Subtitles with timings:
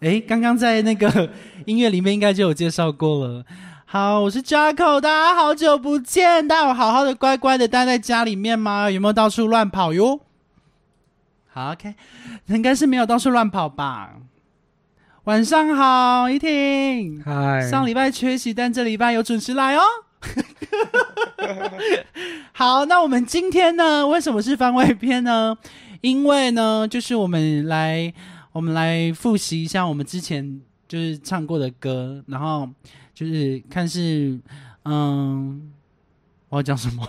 [0.00, 1.30] 诶，刚刚在那个
[1.66, 3.44] 音乐里面应该就有介绍过了。
[3.84, 8.90] 好，我是 Jacko，大家好久不见，大家有好好的乖乖的待在家里面吗？
[8.90, 10.20] 有没有到处乱跑哟？
[11.48, 11.94] 好，OK，
[12.46, 14.14] 应该是没有到处乱跑吧。
[15.24, 17.22] 晚上好，依婷。
[17.22, 19.82] 嗨，上礼拜缺席，但这礼拜有准时来哦。
[22.52, 24.08] 好，那我们今天呢？
[24.08, 25.58] 为什么是番外篇呢？
[26.00, 28.14] 因为呢，就是我们来，
[28.52, 32.68] 我们来复习一下我们之前就是唱过的歌，然后
[33.14, 34.38] 就是看是，
[34.84, 35.70] 嗯，
[36.48, 37.08] 我要讲什么？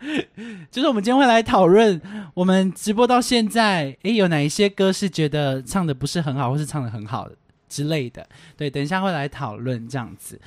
[0.70, 2.00] 就是我们今天会来讨论
[2.32, 7.36] 我们直播到现在，诶，有哪一些歌是觉得唱的不是很好，或是唱的很好的
[7.68, 8.26] 之类的。
[8.56, 10.40] 对，等一下会来讨论这样子。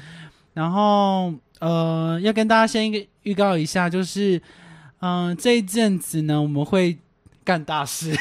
[0.53, 4.41] 然后呃，要跟大家先一个预告一下，就是
[5.01, 6.97] 嗯、呃这一阵子呢，我们会
[7.43, 8.13] 干大事，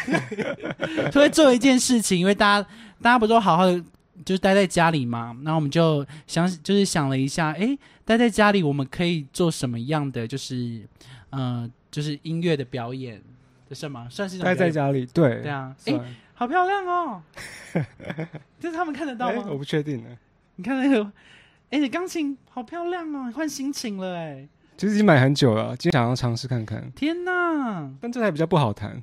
[1.12, 2.68] 所以做一件事情，因为大家
[3.02, 3.78] 大家不都好好的
[4.24, 10.82] 就是待在家里嘛，然后我们就想就是想了一下，诶，待在家里我们可以做什么样的就是
[11.30, 13.20] 呃就是音乐的表演，
[13.68, 15.42] 这什么算是待在家里，对。
[15.42, 16.04] 对啊，诶，算
[16.34, 17.22] 好漂亮哦，
[18.58, 19.42] 这是他们看得到吗？
[19.44, 20.08] 哎 我不确定呢。
[20.56, 21.12] 你看那个，
[21.70, 24.48] 哎、你钢琴好漂亮哦，换心情了哎！
[24.80, 29.02] 其实已经买很久了，今天想要尝试看看，天哪，但这台比较不好弹，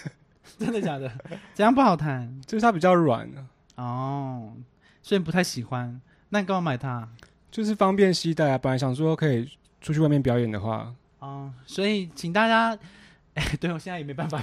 [0.58, 1.12] 真的假的？
[1.52, 2.40] 怎样不好弹？
[2.46, 3.30] 就是它比较软，
[3.74, 4.54] 哦，
[5.02, 6.00] 所以不太喜欢。
[6.30, 7.06] 那你干嘛买它？
[7.50, 8.56] 就是方便携带啊。
[8.56, 9.46] 本来想说可以
[9.82, 12.74] 出去外面表演的话，哦，所以请大家，
[13.36, 14.42] 哎、对我现在也没办法，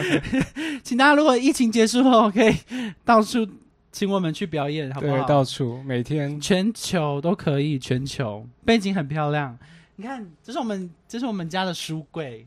[0.82, 2.56] 请大家如果疫情结束后，可以
[3.04, 3.46] 到处
[3.92, 5.26] 请我们去表演，好不对，好？
[5.28, 9.58] 到处每天全球都可以，全球背景很漂亮。
[10.00, 12.46] 你看，这是我们这是我们家的书柜，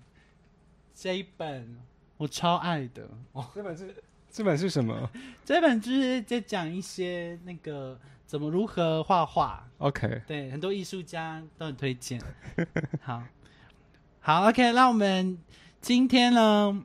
[0.96, 1.78] 这一本
[2.18, 3.08] 我超爱的。
[3.31, 3.94] 哦，这本是
[4.28, 5.08] 这本是什么
[5.46, 12.19] 这本就是在讲一些那个怎么如何画画，？OK，对，很多艺术家都很推荐。
[13.03, 13.22] 好，
[14.20, 15.38] 好，OK，那我们
[15.80, 16.84] 今天呢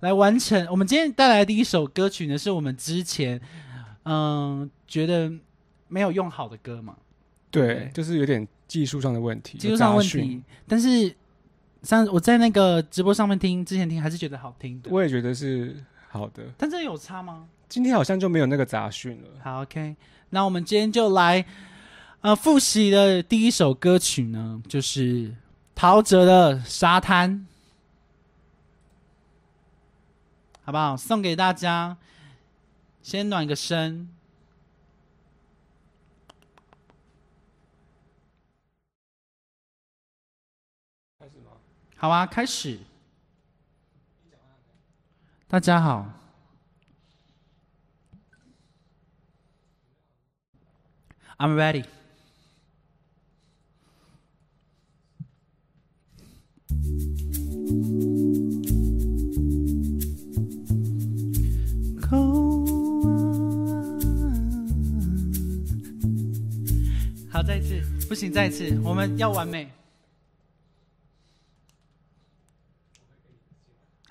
[0.00, 3.38] 来完成，我们今天带来的第一首歌曲呢，是我们之前
[4.04, 5.30] 嗯、觉得
[5.86, 6.96] 没有用好的歌嘛。
[7.50, 11.12] 对对，就是有点技术上的问题，技术上的问题，但是
[11.82, 14.90] 上我在那个直播上面听，之前听还是觉得好听的。
[14.92, 16.44] 我也觉得是好的。
[16.56, 17.48] 但这有差吗？
[17.68, 19.28] 今天好像就没有那个杂讯了。
[19.42, 19.96] 好，OK，
[20.30, 21.44] 那我们今天就来
[22.20, 25.34] 呃复习的第一首歌曲呢，就是
[25.74, 27.30] 陶喆的《沙滩》，
[30.64, 30.96] 好不好？
[30.96, 31.96] 送给大家，
[33.02, 34.08] 先暖个身。
[42.00, 42.78] 好啊，开始。
[45.48, 46.06] 大家好。
[51.38, 51.84] I'm ready.
[67.32, 69.77] 好，再一次，不行，再一次，我们要完美。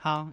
[0.07, 0.25] 好，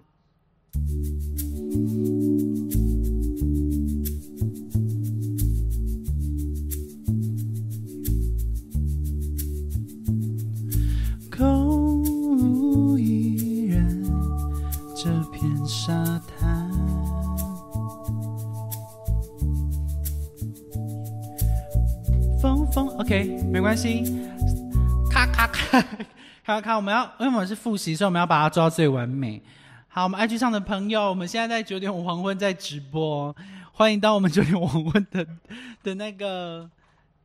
[11.28, 14.04] 空无一人，
[14.96, 15.92] 这片沙
[16.38, 16.70] 滩，
[22.40, 24.04] 风风，OK，没关系。
[25.10, 25.84] 咔咔咔，
[26.44, 29.42] 咔咔，我们要，因为我们是复习，所以我们要把它做到最完美。
[29.94, 33.32] 好，我们 IG 上的朋友，我们现在在九点五黄昏在直播，
[33.70, 35.24] 欢迎到我们九点五黄昏的
[35.84, 36.68] 的那个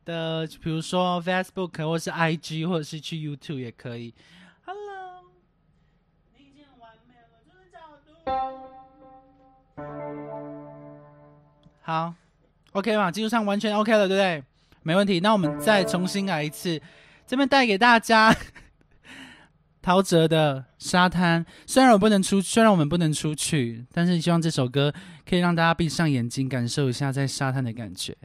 [0.04, 4.14] 的，比如说 Facebook 或是 IG，或者是去 YouTube 也可以。
[4.64, 5.24] Hello，
[6.38, 8.12] 你已经很完美了，就是角度。
[11.82, 12.14] 好
[12.70, 14.44] ，OK 嘛，技术上完全 OK 了，对不对？
[14.84, 15.18] 没问题。
[15.18, 16.80] 那我们再重新来一次，
[17.26, 18.32] 这边带给大家
[19.82, 21.44] 陶喆的《沙滩》。
[21.66, 24.92] 虽然我不能出，虽然我们不能出去，但是希望这首歌
[25.28, 28.16] 可以让大家闭上眼睛，感受一下在沙滩的感觉。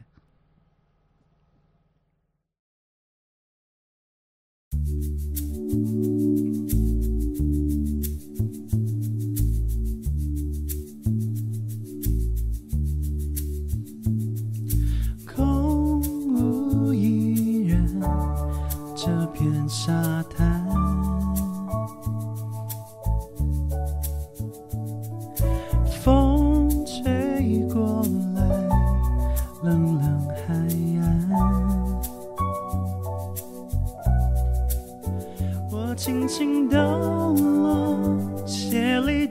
[35.95, 39.25] 轻轻抖落鞋里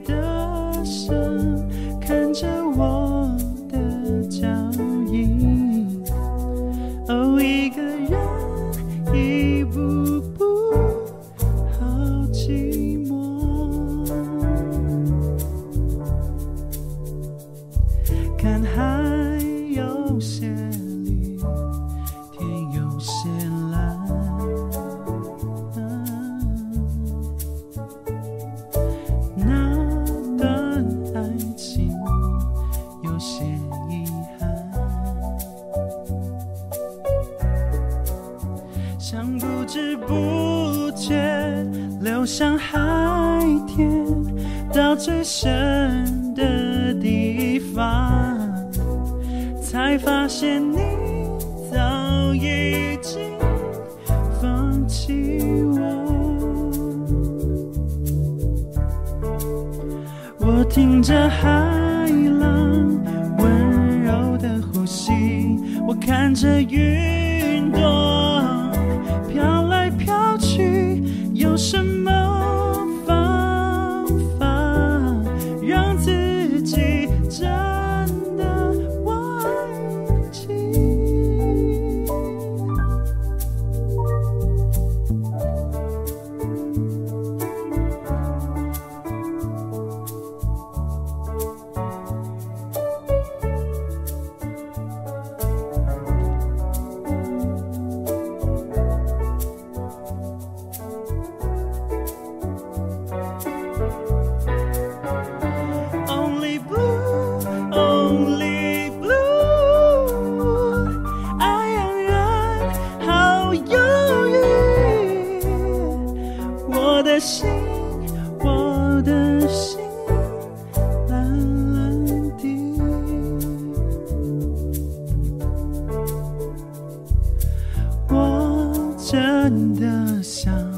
[129.45, 130.74] 真的想。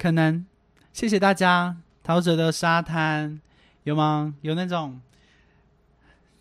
[0.00, 0.46] 可能，
[0.94, 1.76] 谢谢大家。
[2.02, 3.38] 陶喆的沙滩
[3.82, 4.34] 有吗？
[4.40, 4.98] 有那种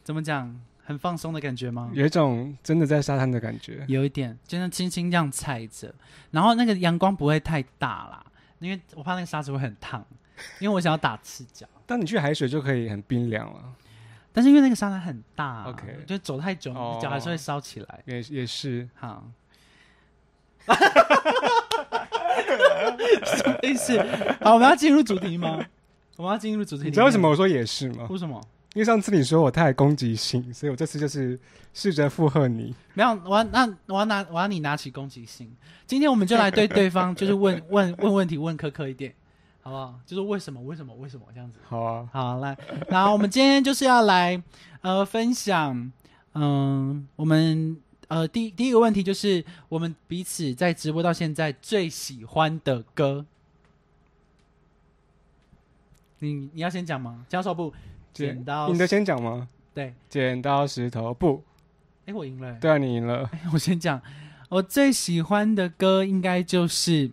[0.01, 1.91] 怎么讲，很放松的感觉吗？
[1.93, 3.83] 有一种真的在沙滩的感觉。
[3.89, 5.93] 有一点，就像轻轻这样踩着，
[6.31, 8.25] 然后那个阳光不会太大啦，
[8.59, 10.05] 因为我怕那个沙子会很烫。
[10.61, 11.67] 因为我想要打赤脚。
[11.85, 13.61] 但你去海水就可以很冰凉了，
[14.31, 18.01] 但是因为那个沙滩很大 OK 就走太久，哦脚还是会烧起来。
[18.05, 18.87] 也也是。
[18.95, 19.29] 好，
[23.25, 23.97] 什么意思？
[24.41, 25.59] 好，我们要进入主题吗？
[26.17, 26.83] 我们要进入主题。
[26.83, 27.29] 你知道为什么？
[27.29, 28.05] 我说也是吗？
[28.09, 28.41] 为什么？
[28.75, 31.39] 因为上次你说我太攻击性，所以我这次就是
[31.73, 32.75] 试着附和你。
[32.93, 35.51] 没有，我要那我要拿我要你拿起攻击性。
[35.87, 39.11] 今天我们就来对对方就是问问问问题，问苛刻一点，
[39.61, 39.95] 好不好？
[40.05, 41.57] 就是为什么为什么为什么这样子。
[41.67, 42.55] 好啊，好，来，
[42.89, 44.39] 然后我们今天就是要来
[44.81, 45.91] 呃分享，
[46.35, 47.75] 嗯，我们
[48.09, 53.25] 呃第第一个问题就是我们彼此在直播到现在最喜欢的歌。
[56.19, 57.25] 你你要先讲吗？
[57.29, 57.73] 教授不？
[58.11, 59.47] 剪刀你的先讲吗？
[59.73, 61.43] 对，剪刀石头布。
[62.07, 62.59] 哎，我赢了、欸。
[62.59, 63.29] 对啊，你赢了。
[63.31, 64.01] 哎，我先讲，
[64.49, 67.11] 我最喜欢的歌应该就是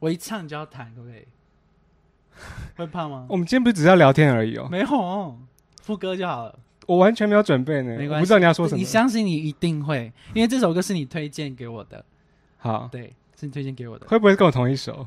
[0.00, 1.24] 我一唱就要弹，可不可以？
[2.76, 3.26] 会怕吗？
[3.30, 5.38] 我们今天不是只是要聊天而已哦，没有，
[5.80, 6.58] 副歌就好了。
[6.86, 8.78] 我完全没有准备呢，没关系我不知道你要说什么。
[8.78, 12.04] 你相信你一定会，因为这首歌是你推荐给我的，
[12.58, 14.06] 好，对，是你推荐给我的。
[14.06, 15.06] 会不会跟我同一首？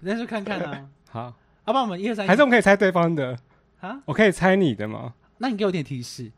[0.00, 1.20] 那就看看啊， 好，
[1.66, 3.38] 要不然我们一二三，还是我们可以猜对方的？
[3.80, 4.00] 啊？
[4.04, 5.14] 我可以猜你的吗？
[5.38, 6.30] 那你给我点提示，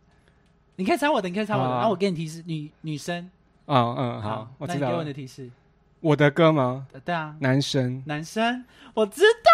[0.76, 3.30] 你可以猜我的，你可以猜我的，好啊然后我给你提示，女女生，
[3.66, 5.12] 嗯嗯，好，我知道了那你给我你的。
[5.12, 5.50] 提示，
[6.00, 6.86] 我的歌吗？
[6.92, 9.50] 呃对啊，男生，男生，我知道，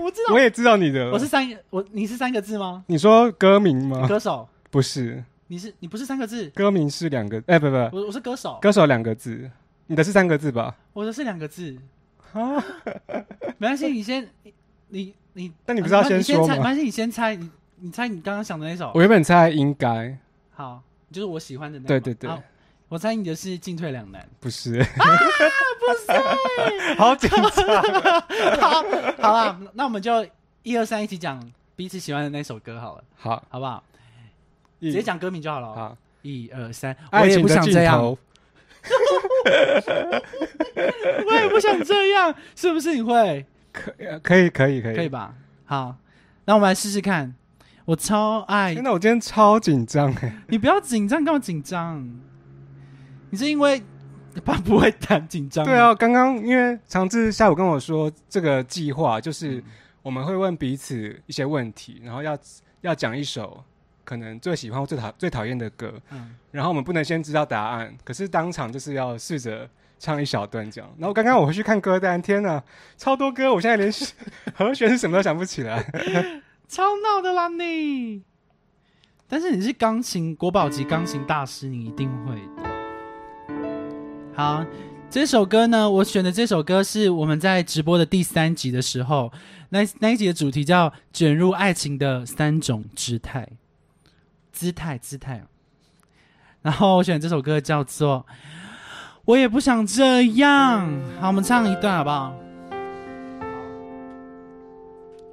[0.00, 1.10] 我知道，我也知道你的。
[1.10, 2.84] 我是三个，我你是三个字吗？
[2.86, 4.06] 你说歌名吗？
[4.06, 9.50] 歌手，不是，你是你不是三个字，歌名是两个，哎，不不，我我是歌手，歌手两个字，
[9.86, 10.76] 你的是三个字吧？
[10.92, 11.76] 我的是两个字，
[12.32, 12.62] 啊，
[13.58, 14.28] 没关系，你先，
[14.88, 16.56] 你你，但你不是要先说吗？
[16.56, 18.92] 关系，你先猜，你你猜你刚刚想的那首。
[18.94, 20.16] 我，原本猜应该。
[20.50, 20.82] 好，
[21.12, 22.28] 就是我喜欢的那个嘛，对对对。
[22.30, 22.42] 好
[22.88, 26.12] 我猜你的是进退两难，不是，不是，
[26.96, 27.42] 好紧张。
[28.60, 28.82] 好，
[29.20, 30.26] 好了，那我们就
[30.62, 31.38] 一二三一起讲
[31.76, 33.82] 彼此喜欢的那首歌好了，好，好不好？
[34.80, 35.02] 直直接。
[35.02, 35.74] 讲歌名就好了哦。
[35.76, 38.02] 好，一二三，我也不想这样，
[41.26, 43.44] 我也不想这样，是不是你会？
[43.72, 43.92] 可
[44.22, 45.34] 可以可以可以可以吧？
[45.66, 45.94] 好，
[46.46, 47.34] 那我们来试试看。
[47.84, 50.32] 我超爱真的，我今天超紧张哎！
[50.48, 52.20] 你，不要紧张，干嘛紧张？
[53.30, 53.82] 你是因为
[54.44, 55.64] 怕不会弹紧张？
[55.64, 59.62] 对啊，，刚刚因为长志下午跟我说，这个计划就是
[60.02, 62.38] 我们会问彼此一些问题，然后要
[62.82, 63.62] 要讲一首
[64.04, 69.68] 可能最喜欢或最讨最讨厌的歌，嗯，然后我们不能先知道答案，可是当场就是要试着
[69.98, 70.88] 唱一小段这样。
[70.98, 72.62] 然后刚刚我回去看歌单，天哪，
[72.96, 73.92] 超多歌，我现在连
[74.54, 75.84] 和弦是什么都想不起来。
[76.68, 78.22] 超闹的啦你。
[79.26, 82.67] 但是你是钢琴国宝级钢琴大师，你一定会的。
[84.38, 84.64] 好，
[85.10, 89.32] 这首歌呢，我选的这首歌是我们在直播的第三集的时候，
[89.70, 93.48] 那那一集的主题叫“卷入爱情的三种姿态”，
[94.52, 95.44] 姿态姿态。
[96.62, 98.24] 然后我选这首歌叫做
[99.26, 100.88] “我也不想这样”。
[101.20, 102.32] 好，我们唱一段好不好？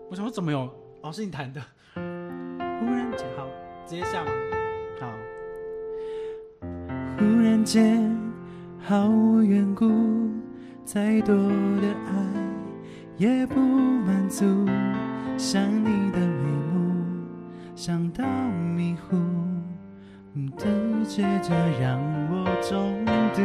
[0.10, 0.68] 我想说怎么有？
[1.02, 1.62] 哦，是你弹的。
[1.94, 3.48] 忽然间，好，
[3.86, 4.32] 直接下吗？
[5.00, 5.12] 好。
[7.20, 8.12] 忽然间，
[8.88, 9.89] 毫无缘故，
[10.84, 12.13] 再多的爱
[13.18, 14.46] 也不满足。
[15.38, 16.94] 想你的眉目，
[17.75, 18.24] 想到
[18.75, 19.18] 迷糊，
[20.56, 20.68] 的
[21.04, 21.51] 接着
[21.82, 22.00] 让
[22.30, 23.42] 我中毒。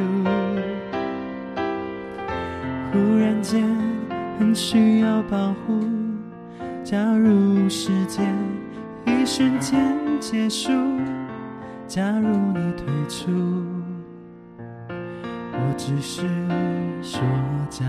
[2.93, 3.67] 忽然间，
[4.39, 5.81] 很需要保护。
[6.85, 8.31] 假如时间
[9.07, 10.71] 一瞬间结束，
[11.87, 13.31] 假如你退出，
[15.63, 16.23] 我只是
[17.03, 17.21] 说
[17.69, 17.85] 假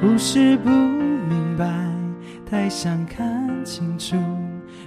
[0.00, 1.66] 如，不是不明白，
[2.48, 4.16] 太想看清楚，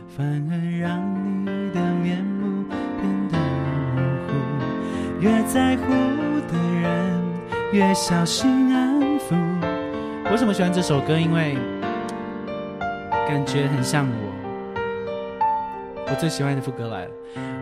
[0.07, 0.99] 反而让
[1.45, 2.63] 你的面目
[2.99, 3.37] 变得
[3.95, 4.29] 模糊。
[5.19, 5.93] 越在乎
[6.51, 7.21] 的人，
[7.71, 9.35] 越小心安抚。
[10.31, 11.17] 为什么喜欢这首歌？
[11.17, 11.57] 因为
[13.27, 14.24] 感觉很像我。
[16.07, 17.11] 我最喜欢的副歌来了。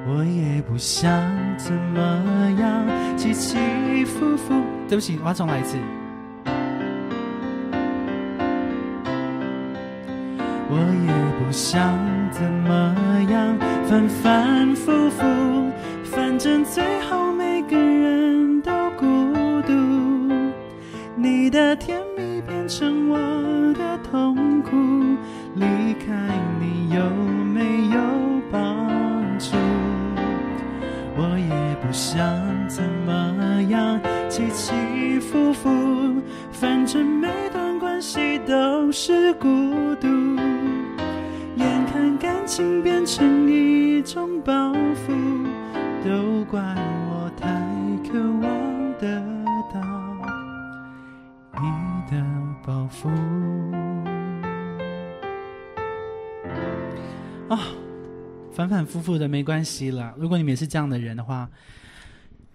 [0.05, 1.09] 我也不想
[1.57, 1.99] 怎么
[2.59, 2.85] 样，
[3.17, 4.53] 起起伏伏。
[4.87, 5.77] 对不起，我要重来一次。
[10.69, 11.97] 我也不想
[12.31, 12.95] 怎么
[13.29, 13.57] 样，
[13.87, 15.23] 反反复复，
[16.03, 19.05] 反正最后每个人都孤
[19.61, 19.73] 独。
[21.15, 23.17] 你的甜蜜变成我
[23.73, 24.75] 的痛苦，
[25.55, 26.13] 离开
[26.59, 27.01] 你有
[31.93, 35.69] 想怎么样起起伏伏
[36.51, 39.47] 反正每段关系都是孤
[40.01, 40.07] 独
[41.55, 45.45] 眼看感情变成一种包袱
[46.03, 47.47] 都怪我太
[48.09, 49.21] 渴望得
[49.71, 49.79] 到
[51.61, 52.25] 你的
[52.65, 53.07] 包袱。
[57.49, 57.59] 啊
[58.51, 61.47] 反反复复的没关系啦如果你们也是这样的人的话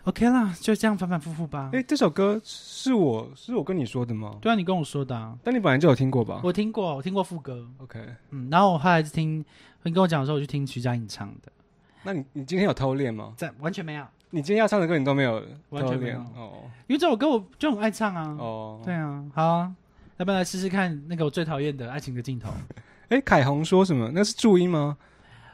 [0.08, 1.68] ，OK 啦，就这样反反复复吧。
[1.74, 4.38] 哎、这首歌是我是我跟你说的吗？
[4.40, 8.00] 对啊，你跟我说的啊，但你本来就有听过吧我听过，我听过副歌，？OK，
[8.30, 9.44] 嗯，然后我后来就听，
[9.82, 11.52] 你跟我讲的时候，我去听徐佳莹唱的，
[12.04, 13.34] 那你你今天有偷练吗？
[13.36, 18.34] 在完全没有，你今天要唱的歌你都没有完全没有哦因为这首歌我就很爱唱啊。
[18.38, 18.80] 哦。
[18.82, 19.72] 对啊，好啊，
[20.16, 22.50] 要不要来试试看那个我最讨厌的爱情的镜头？
[23.10, 24.10] 哎，凯红说什么？
[24.14, 24.96] 那是注音吗？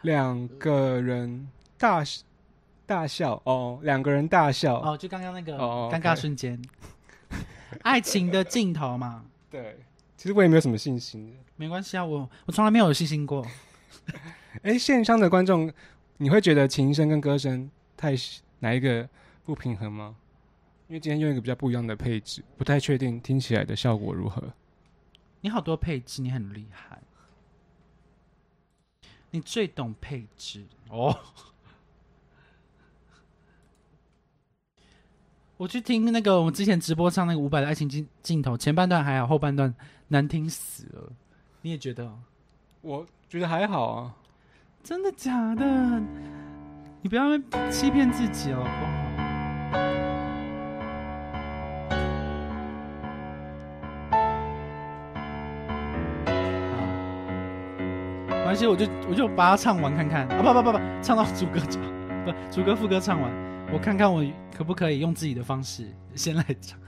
[0.02, 2.04] 两个人大
[2.86, 4.80] 大笑哦，两个人大笑。
[4.80, 6.60] 哦，就刚刚那个哦尴尬瞬间，
[7.82, 9.78] 爱情的镜头嘛，对，
[10.16, 11.36] 其实我也没有什么信心的。
[11.56, 13.46] 没关系啊，我我从来没有有信心过。
[14.62, 15.72] 哎，线上的观众，
[16.18, 18.14] 你会觉得琴声跟歌声太
[18.60, 19.08] 哪一个
[19.44, 20.16] 不平衡吗？
[20.88, 24.42] 因为今天用一个比较不一样的配置，不太确定听起来的效果如何。
[25.40, 27.00] 你好多配置，你很厉害，
[29.30, 31.18] 你最懂配置哦。
[35.56, 39.72] 我去听那个我们之前直播唱那个伍佰的爱情镜镜头，前半段还好，后半段
[40.08, 41.12] 难听死了。
[41.62, 42.18] 你也觉得哦？
[42.80, 44.12] 我觉得还好啊。
[44.82, 46.02] 真的假的？
[47.02, 47.38] 你不要
[47.70, 48.92] 欺骗自己哦，好不好？
[58.26, 60.42] 好，没关系，我就我就把它唱完看看啊！
[60.42, 61.80] 不不不不，唱到主歌唱
[62.24, 63.30] 不主歌副歌唱完，
[63.74, 64.24] 我看看我
[64.56, 66.78] 可不可以用自己的方式先来唱。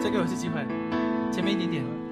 [0.00, 0.64] 再给我一次机会，
[1.30, 2.03] 前面一点点。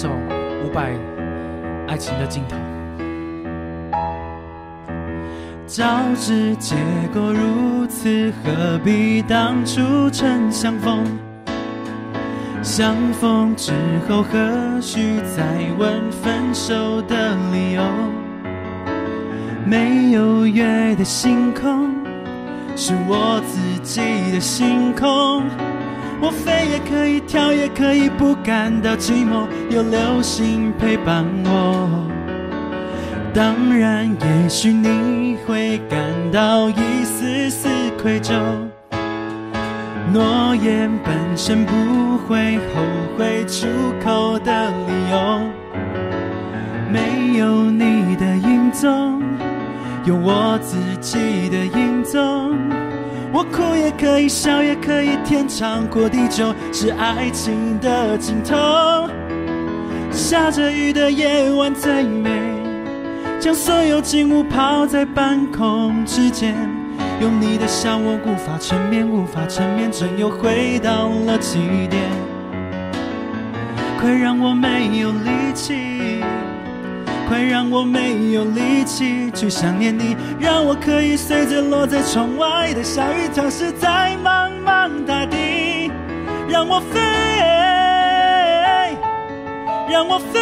[0.00, 0.08] 首
[0.62, 0.92] 伍佰
[1.88, 2.56] 《爱情的尽头》。
[5.66, 5.84] 早
[6.14, 6.76] 知结
[7.12, 11.04] 果如此，何必当初曾相逢？
[12.62, 13.72] 相逢之
[14.08, 15.42] 后，何须再
[15.76, 17.82] 问分手的理由？
[19.66, 21.90] 没有月的星空，
[22.76, 25.42] 是我自己的星空。
[26.20, 31.88] 我飞也可以，跳也可以，不感到寂寞，有流星陪伴我。
[33.32, 35.98] 当然，也许你会感
[36.32, 37.68] 到一丝丝
[38.02, 38.34] 愧疚。
[40.12, 42.82] 诺言本身不会后
[43.16, 43.66] 悔出
[44.02, 45.40] 口的理由，
[46.90, 49.22] 没有你的影踪，
[50.04, 52.77] 有我自己的影踪。
[53.38, 58.56] 我哭也可以，笑也可以，天长过地久是爱情的尽头。
[60.10, 62.28] 下着雨的夜晚最美，
[63.38, 66.52] 将所有景物抛在半空之间。
[67.20, 72.02] 用你的笑，我无法沉眠，无法沉眠，真又回到了起点。
[74.00, 76.17] 快让我没有力气，
[77.28, 85.90] 快让我没有力气去想念你，让我可以随着落在窗外的小雨，消失在茫茫大地，
[86.48, 86.98] 让我飞，
[89.92, 90.40] 让我飞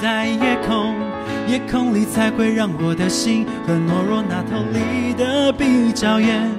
[0.00, 0.94] 在夜空。
[1.46, 6.50] 夜空里才会让我的心和懦弱那头离的比较远。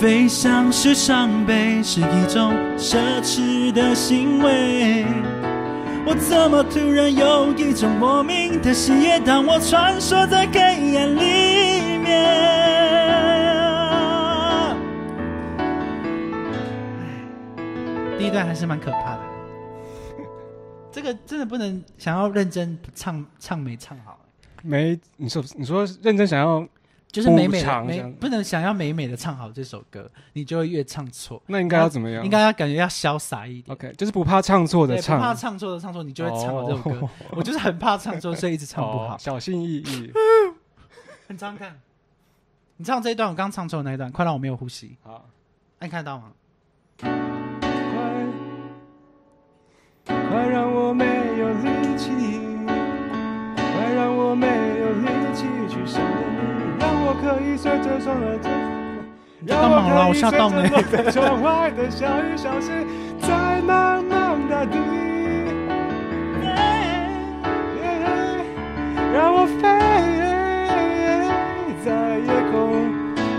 [0.00, 5.06] 飞翔是伤悲，是一种奢侈的行为。
[6.10, 9.20] 我怎么突然有一种莫名的喜悦？
[9.20, 12.26] 当我穿梭在黑暗里面。
[18.18, 19.20] 第一段还是蛮可怕的。
[20.90, 24.18] 这个真的不能想要认真唱唱没唱好，
[24.64, 26.66] 没，你说你说认真想要，
[27.10, 31.42] 就是美美的唱美不能想要美美的唱好这首歌你就会越唱错。
[31.46, 32.24] 那应该要怎么样？
[32.24, 33.74] 应该要感觉要潇洒一点。
[33.74, 35.18] Ok 就是不怕唱错的唱。
[35.18, 37.08] 不怕唱错的唱错你就会唱好这首歌。
[37.36, 39.18] 我就是很怕唱错所以一直唱不好。
[39.18, 40.12] 小心翼翼。
[41.26, 41.80] 很常看
[42.76, 44.96] 你唱这一段我刚唱错的那一段快让我没有呼吸。
[45.02, 45.26] 好。
[45.78, 46.32] 那你看得到吗？
[46.98, 47.08] 快
[50.28, 51.04] 快让我没
[51.38, 52.10] 有力气
[53.56, 56.29] 快让我没有力气去想。
[59.68, 61.22] 嘛啦我吓到呢让我可以随
[61.76, 62.70] 的小雨小溪，
[63.20, 64.76] 在茫茫大地。
[69.12, 69.62] 让我飞
[71.84, 72.54] 在夜空，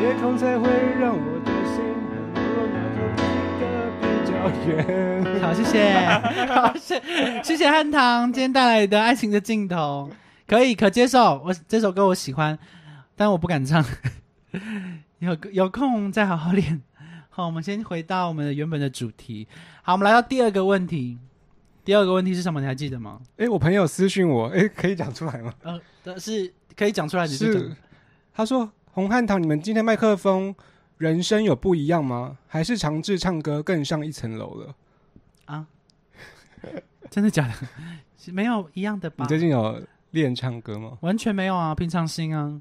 [0.01, 3.23] 夜空才会让我的心和落那头离
[3.61, 3.63] 得
[4.01, 4.29] 比较
[4.67, 4.69] 远。
[5.41, 5.73] 好，谢谢，
[6.53, 7.01] 好，谢
[7.43, 10.09] 谢谢汉唐今天带来的《爱情的尽头》，
[10.47, 11.41] 可以可接受。
[11.45, 12.57] 我这首歌我喜欢，
[13.21, 13.85] 但我不敢唱。
[15.19, 16.81] 有有空再好好练。
[17.29, 19.47] 好，我们先回到我们的原本的主题。
[19.83, 21.19] 好，我们来到第二个问题。
[21.85, 22.59] 第二个问题是什么？
[22.59, 23.21] 你还记得吗？
[23.37, 25.53] 哎、我朋友私讯我，哎、可以讲出来吗？
[25.61, 27.71] 呃，的是可以讲出来，是，
[28.33, 30.55] 他说红汉堂，你们今天麦克风
[30.97, 32.39] 人声有不一样吗？
[32.47, 34.75] 还是长治唱歌更上一层楼了？
[35.45, 35.67] 啊？
[37.11, 38.31] 真的假的？
[38.31, 39.27] 没有一样的吧你？
[39.27, 39.79] 最近有
[40.11, 40.97] 练唱歌吗？
[41.01, 42.59] 完全没有啊，平常心啊，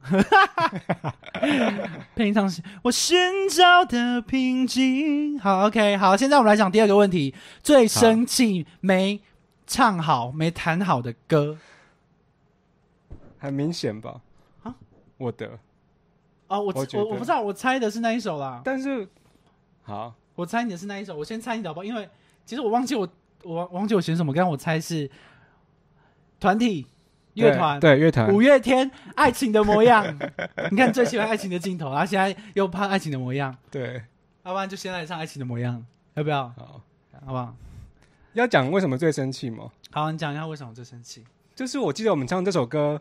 [2.15, 5.39] 平常心，我寻找的平静。
[5.39, 9.21] 好，OK，好，现在我们来讲第二个问题，最生气没
[9.67, 11.59] 唱好、没弹好的歌
[13.39, 14.21] 很明显吧？
[14.63, 14.75] 啊
[15.17, 15.47] 我的，
[16.49, 19.09] 哦，我我我我不知道，我猜的是那一首啦，但是
[19.83, 21.85] 好，我猜你的是那一首，我先猜你的好不好？
[21.85, 22.09] 因为
[22.45, 23.09] 其实我忘记我
[23.43, 25.11] 我我忘记我选什么，刚刚我猜是
[26.39, 26.87] 团体
[27.35, 30.05] 乐团，对对乐团五，月天《爱情的模样》，
[30.71, 34.03] 你看最喜欢爱情的镜头，然后现在又怕爱情的模样，对，
[34.45, 36.49] 要不然就先来唱爱情的模样，要不要？
[36.51, 36.83] 好，
[37.25, 37.55] 好不好？
[38.35, 39.71] 要讲为什么最生气吗？
[39.91, 41.25] 好，你讲一下为什么最生气？
[41.55, 43.01] 就是我记得我们唱这首歌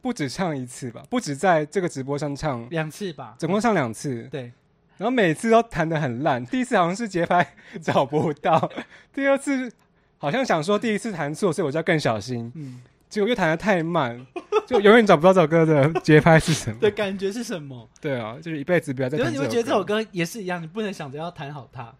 [0.00, 4.52] 不止唱一次吧，不止在这个直播上唱，两次吧，总共唱两次，对，
[4.96, 6.44] 然后每次都弹得很烂。
[6.46, 8.70] 第一次好像是节拍 找不到，
[9.12, 9.72] 第二次
[10.18, 12.52] 好像想说第一次弹错，所以我就要更小心。
[12.54, 14.26] 嗯，结果又弹的太慢，
[14.66, 16.78] 就永远找不到这首歌的节拍是什么。
[16.80, 17.88] 的感觉是什么？
[18.00, 20.04] 对啊，就是一辈子不要再弹就是你会觉得这首歌。
[20.10, 21.92] 也是一样，你不能想着要弹好它，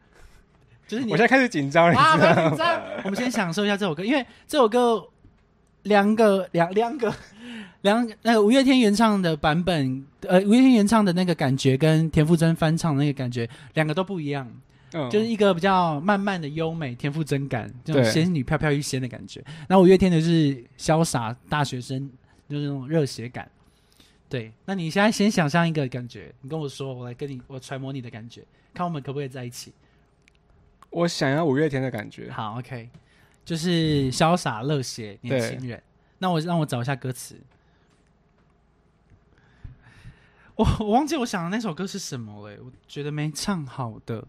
[0.87, 2.83] 就是你我现在开始紧张了，啊，紧张。
[3.05, 5.07] 我们先享受一下这首歌，因为这首歌
[5.85, 7.15] 两个两两个
[7.83, 14.51] 两那个五月天原唱的版本，呃，五月天原唱的那个感觉跟田馥甄翻唱的那个感觉，两个都不一样。
[14.93, 19.45] 嗯，就是一个比较慢慢的优美、田馥甄感，这种仙女飘飘欲仙的感觉。
[19.69, 22.11] 然后五月天的是潇洒大学生，
[22.49, 23.51] 就是那种热血感。
[24.29, 28.45] 对，那你现在先想象一个感觉，你跟我说，我来跟你，我揣摩你的感觉，
[28.75, 29.73] 看我们可不可以在一起。
[30.91, 32.31] 我想要五月天的感觉。
[32.31, 32.89] 好，OK，
[33.45, 35.83] 就是潇洒热血年轻人。
[36.19, 37.37] 那我让我找一下歌词。
[40.55, 44.27] 我我忘记我想的那首歌是什么了，我觉得没唱好的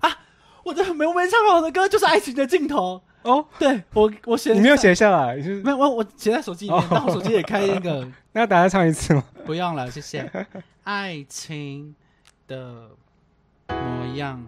[0.00, 0.18] 啊，
[0.64, 9.24] 我的没我没唱好的歌就是《爱情的尽头》哦，对我我写你没有写下来，你是没有我我写在手机里面哦，但我手机也开 那个那要大家唱一次吗？
[9.44, 10.30] 不用了，谢谢。
[10.84, 11.94] 爱情
[12.46, 12.88] 的
[13.68, 14.42] 模样。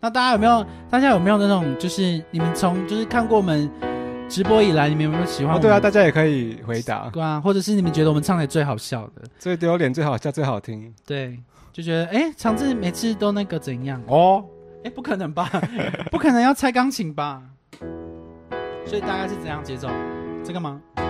[0.00, 0.66] 那大家有没有？
[0.90, 3.70] 大家有没有那种，就是你们从就是看过我们
[4.28, 7.08] 直播以来，你们有没有喜欢哦，对啊，大家也可以回答。
[7.10, 10.92] 对啊，或者是你们觉得我们唱的最好笑的，最丢脸、最好笑、最好听。
[11.06, 11.38] 对，
[11.72, 14.44] 就觉得哎，长治每次都那个怎样哦？
[14.84, 15.48] 哎，不可能吧？
[16.12, 17.42] 不可能要拆钢琴吧？
[18.84, 19.88] 所以大概是怎样节奏？
[20.44, 20.80] 这个吗？
[20.96, 21.02] 好，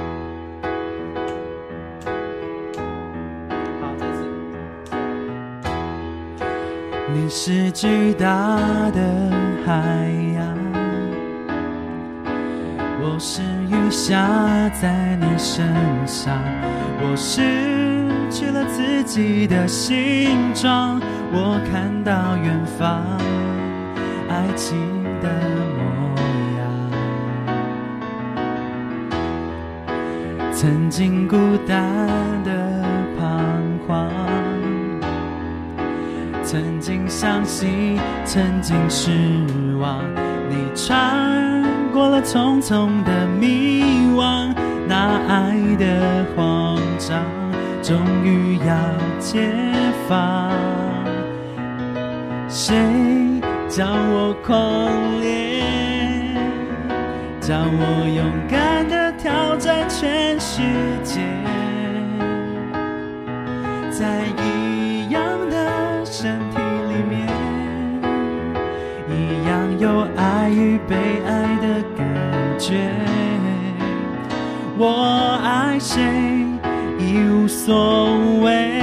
[3.98, 4.24] 这次。
[7.12, 8.56] 你是巨大
[8.92, 9.30] 的
[9.66, 9.72] 海
[10.36, 10.56] 洋，
[13.00, 15.66] 我是雨下在你身
[16.06, 16.38] 上，
[17.00, 17.91] 我失
[18.32, 20.98] 去了自己的形状，
[21.30, 23.04] 我看到远方
[24.26, 24.74] 爱情
[25.20, 25.28] 的
[25.76, 25.84] 模
[26.58, 26.64] 样，
[30.50, 31.36] 曾经孤
[31.68, 31.76] 单
[32.42, 32.82] 的
[33.18, 33.22] 彷
[33.86, 34.08] 徨。
[36.42, 39.10] 曾经相信，曾经失
[39.78, 40.02] 望，
[40.48, 43.84] 你穿过了匆匆的迷
[44.16, 44.54] 惘，
[44.88, 47.22] 那爱的慌张
[47.82, 48.74] 终于要
[49.18, 49.50] 解
[50.08, 50.52] 放。
[52.48, 52.76] 谁
[53.68, 55.62] 叫我狂烈，
[57.40, 60.62] 叫我勇敢的挑战全世
[61.02, 61.20] 界？
[63.90, 67.26] 在一样的身体里面，
[69.10, 70.94] 一样有爱与被
[71.26, 72.06] 爱的感
[72.58, 72.90] 觉。
[74.78, 76.00] 我爱谁
[76.98, 78.82] 已无所谓，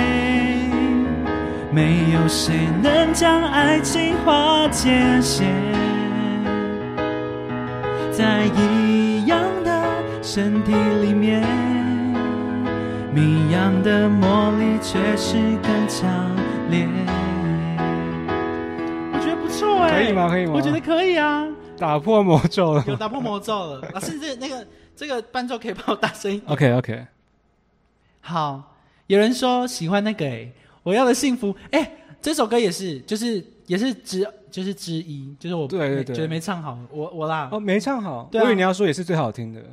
[1.70, 5.54] 没有谁能将爱情划界限。
[8.10, 9.84] 在一样的
[10.24, 11.44] 身体里面。
[13.15, 16.10] 一样样的魔力却是更强
[16.70, 16.88] 烈。
[19.12, 20.30] 我觉得不错哎、可以吗？
[20.30, 20.54] 可以吗？
[20.56, 21.46] 我觉得可以啊，
[21.78, 22.84] 打破魔咒了。
[22.88, 23.82] 有打破魔咒了。
[23.94, 24.65] 老师，这那个
[24.96, 26.52] 这个伴奏可以帮我大声一点。
[26.52, 27.06] OK OK，
[28.22, 28.69] 好，
[29.10, 30.48] 有人说喜欢那个哎、
[30.84, 31.91] 我要的幸福哎、
[32.22, 39.63] 这首歌也是，就是也是之就是之一，就是我对对对觉得没唱好，我我啦，哦，没唱好，对啊我以为你要说也是最好听的，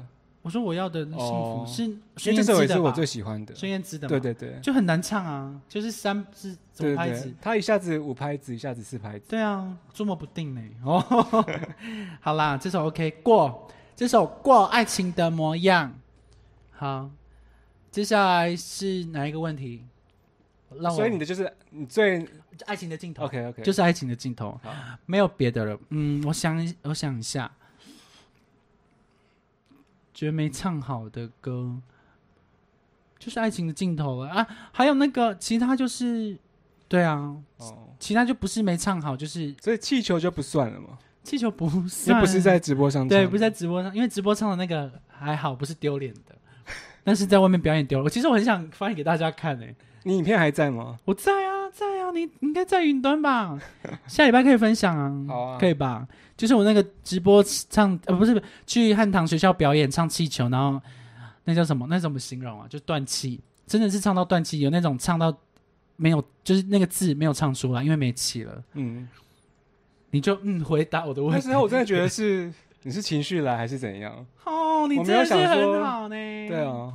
[0.41, 2.91] 我说我要的幸福、哦是因孙为这首也是我？
[2.93, 3.55] 最喜欢的。
[3.55, 9.27] 孙燕姿的嘛，对对对，就很难唱啊，就是三是怎么拍子他一下子五拍子，一下子四拍子。
[9.29, 10.63] 对啊，捉摸不定呢。
[10.83, 10.99] 哦，
[12.23, 15.93] 好啦，这首 OK 过，这首过爱情的模样。
[16.71, 17.11] 好，
[17.97, 19.83] 接下来是哪一个问题？
[20.79, 22.29] 让我所以你的就是你最
[22.67, 23.25] 爱情的镜头。
[23.25, 24.61] OK OK，就是爱情的镜头。
[24.63, 24.71] 好，
[25.07, 25.81] 没有别的了。
[25.89, 27.51] 嗯，我想我想一下，
[30.13, 31.75] 觉得没唱好的歌，
[33.19, 34.47] 就是爱情的镜头了啊。
[34.73, 36.37] 还有那个其他就是，
[36.89, 46.37] 对啊，哦，其他就不是没唱好，就是所以气球就不算了嘛，气球不又算，不是在直播上唱，对，不是在直播上，因为直播唱的那个还好，不是丢脸的，
[47.07, 48.05] 但是在外面表演丢了。
[48.05, 50.99] 我其实我很想发现给大家看诶、你影片还在吗？
[51.05, 53.57] 我在啊，在啊，你你应该在云端吧？
[54.09, 56.05] 下礼拜可以分享啊，好啊可以吧？
[56.37, 57.41] 就是我那个直播
[57.71, 60.83] 唱，呃，不是去汉唐学校表演唱气球，然后
[61.45, 61.87] 那叫什么？
[61.89, 62.67] 那怎么形容啊？
[62.69, 65.33] 就断气，真的是唱到断气，有那种唱到
[65.95, 68.63] 没有，就是那个字没有唱出来，因为没气了。
[68.75, 69.09] 嗯，
[70.11, 71.37] 你就嗯回答我的问题。
[71.37, 72.53] 那时候我真的觉得是
[72.87, 74.25] 你是情绪来还是怎样？
[74.45, 76.15] 哦，你真的是很好呢。
[76.15, 76.93] 对，啊，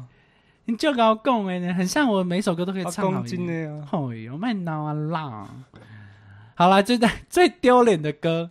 [0.63, 5.49] 你就搞共哎，很像我每首歌都可以啊唱好公斤的呀，哎呦，卖闹啊啦！
[6.55, 6.97] 好啦，最
[7.29, 8.49] 最丢脸的歌，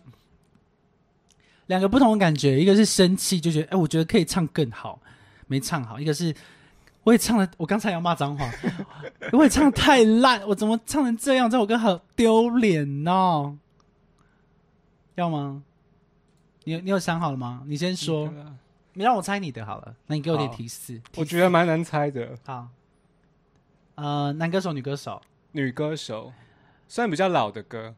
[1.65, 4.99] 两个不同的感觉，一个是生气，就觉得哎、我觉得可以唱更好，
[5.47, 6.31] 没唱好；一个是
[7.03, 8.47] 我也唱了，我刚才要骂脏话，
[9.33, 11.49] 我也唱得太烂，我怎么唱成这样？
[11.49, 13.57] 这首歌好丢脸哦！
[15.15, 15.63] 要吗？
[16.63, 17.63] 你你有想好了吗？
[17.65, 18.31] 你先说，
[18.93, 19.95] 你让我猜你的好了。
[20.07, 21.01] 那你给我点好提示。
[21.15, 22.37] 我觉得蛮难猜的。
[22.45, 22.67] 好，
[23.95, 25.21] 呃，男歌手、女歌手
[25.53, 26.31] 女歌手，
[26.87, 27.95] 虽然比较老的歌，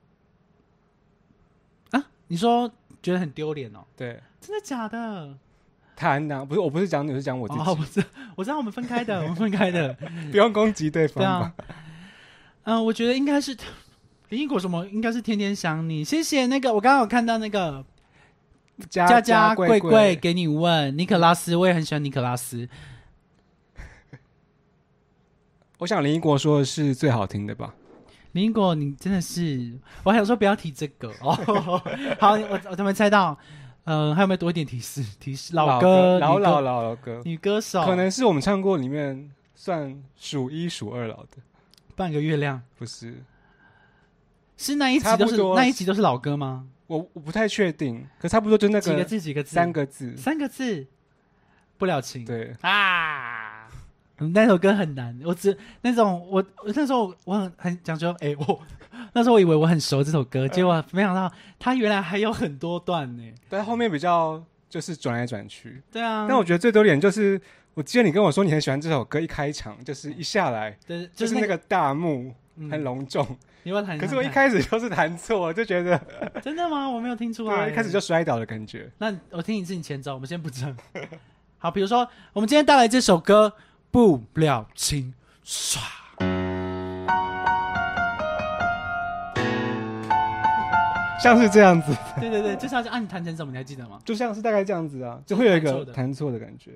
[1.91, 2.05] 啊？
[2.27, 2.71] 你说
[3.01, 3.83] 觉得很丢脸哦？
[3.97, 5.37] 对，真的假的？
[5.95, 8.03] 谈呐，不是，我不是讲你，是讲我自己，哦，不是，
[8.35, 9.93] 我知道我们分开的，我们分开的。
[10.31, 11.53] 不用攻击对方
[12.65, 13.55] 对啊我觉得应该是
[14.29, 16.03] 林一果什么，应该是天天想你。
[16.03, 17.85] 谢谢那个，我刚刚有看到那个
[18.89, 22.67] 佳佳佳贵贵贵给你问尼可拉斯，我也很喜欢尼可拉斯。
[25.79, 27.73] 我想林一国说的是最好听的吧？
[28.33, 31.35] 林一国，你真的是，我还想说不要提这个哦。
[32.19, 33.37] 好，我我怎么猜到？
[33.83, 35.03] 呃，还有没有多一点提示？
[35.19, 41.37] 提示老歌，老老老老歌，女歌手，可能是我们唱过里面算数一数二老的，
[41.95, 42.61] 半个月亮。
[42.77, 43.23] 不是？
[44.55, 46.65] 是那一集都是那一集都是老歌吗？
[46.87, 49.21] 我我不太确定，可差不多就那个几个字？
[49.21, 49.55] 几个字？
[49.55, 50.85] 三个字，三个字，
[51.77, 52.25] 不了情。
[52.25, 53.67] 对，啊，
[54.19, 58.61] 嗯那首歌很难，我只那种我我那时候我很很讲究，哎、我
[59.13, 63.23] 那时候我以为我很熟这首歌，结果没想到它原来还有很多段呢。
[63.49, 65.81] 但后面比较就是转来转去。
[65.91, 67.41] 对啊，但我觉得最丢脸就是，
[67.73, 73.25] 我记得你跟我说你很喜欢这首歌，一开场就是一下来对就是那个大幕嗯很隆重，
[73.63, 73.97] 你要不要弹？
[73.97, 75.99] 可是我一开始就是弹错，我就觉得
[76.43, 76.89] 真的吗？
[76.89, 78.89] 我没有听出来，一开始就摔倒的感觉。
[78.97, 80.75] 那我听一次你前奏，我们先不唱。
[81.57, 83.53] 好，比如说我们今天带来这首歌
[83.89, 85.13] 《不了情》，
[85.47, 85.79] 唰。
[91.21, 93.97] 像是这样子，对对对，就是要按你弹成什么，你还记得吗？
[94.03, 96.71] 就像是大概这样子啊，就会有一个弹错的弹错的感觉，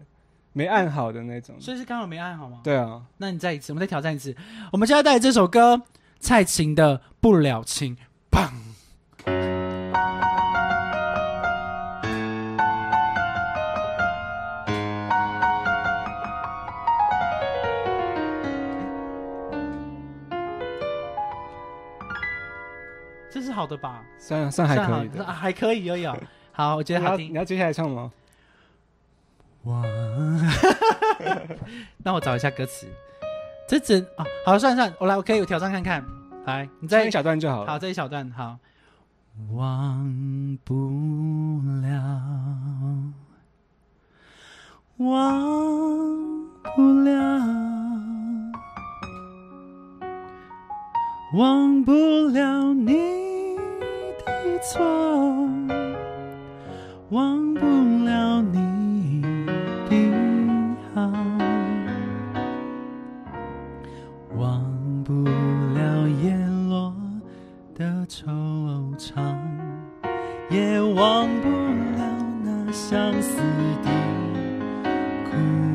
[0.54, 1.60] 没按好的那种。
[1.60, 2.62] 所以是刚好没按好吗？
[2.63, 4.34] 对啊，那你再一次，我们再挑战一次。
[4.71, 5.82] 我们现在带来这首歌，
[6.19, 7.95] 蔡琴的《不了情》，
[8.32, 8.49] 砰！
[23.30, 24.03] 这是好的吧？
[24.17, 25.23] 算算还可以的。
[25.23, 26.17] 啊，还可以而已哦。
[26.51, 27.25] 好，我觉得好听。
[27.25, 28.12] 你要你要接下来唱吗？
[29.63, 29.84] 哇！
[32.03, 32.88] 那我找一下歌词。
[33.67, 36.03] 这只啊，好，算了算了，我来，我可以我挑战看看。
[36.45, 37.77] 来，你再唱一小段就好了好。
[37.77, 38.58] 这一小段好。
[39.51, 43.13] 忘不了，
[44.97, 47.12] 忘不了，
[51.36, 52.93] 忘不了你
[54.25, 54.82] 的错，
[57.10, 57.65] 忘不
[58.06, 58.58] 了你
[68.08, 69.36] 惆怅
[70.50, 73.38] 也忘不了那相思
[73.84, 73.89] 的
[75.26, 75.66] 苦。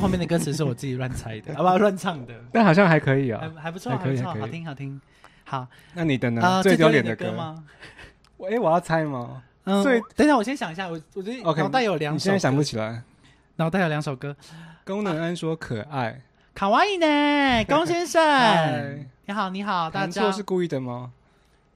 [0.00, 3.40] 后面的歌词是我自己乱猜的， 啊不，乱唱的，但好像还可以啊。
[3.60, 5.00] 还不错，还还不错，好可以好听好听。
[5.44, 6.40] 好，那你的呢？
[6.42, 7.32] 啊，最丢丢脸的歌？
[7.32, 7.62] 吗？
[8.38, 8.48] 我？
[8.48, 9.42] 哎，我要猜吗？
[9.64, 13.02] 嗯，最等一下，我先想一下，我我最近脑袋有两首，你现在想不，起来。
[13.56, 14.34] 脑袋有两首歌，
[14.86, 16.22] 功能安说可爱，
[16.54, 21.12] 卡哇伊呢， 龚先生，你好，你好，大弹家错是故意的吗？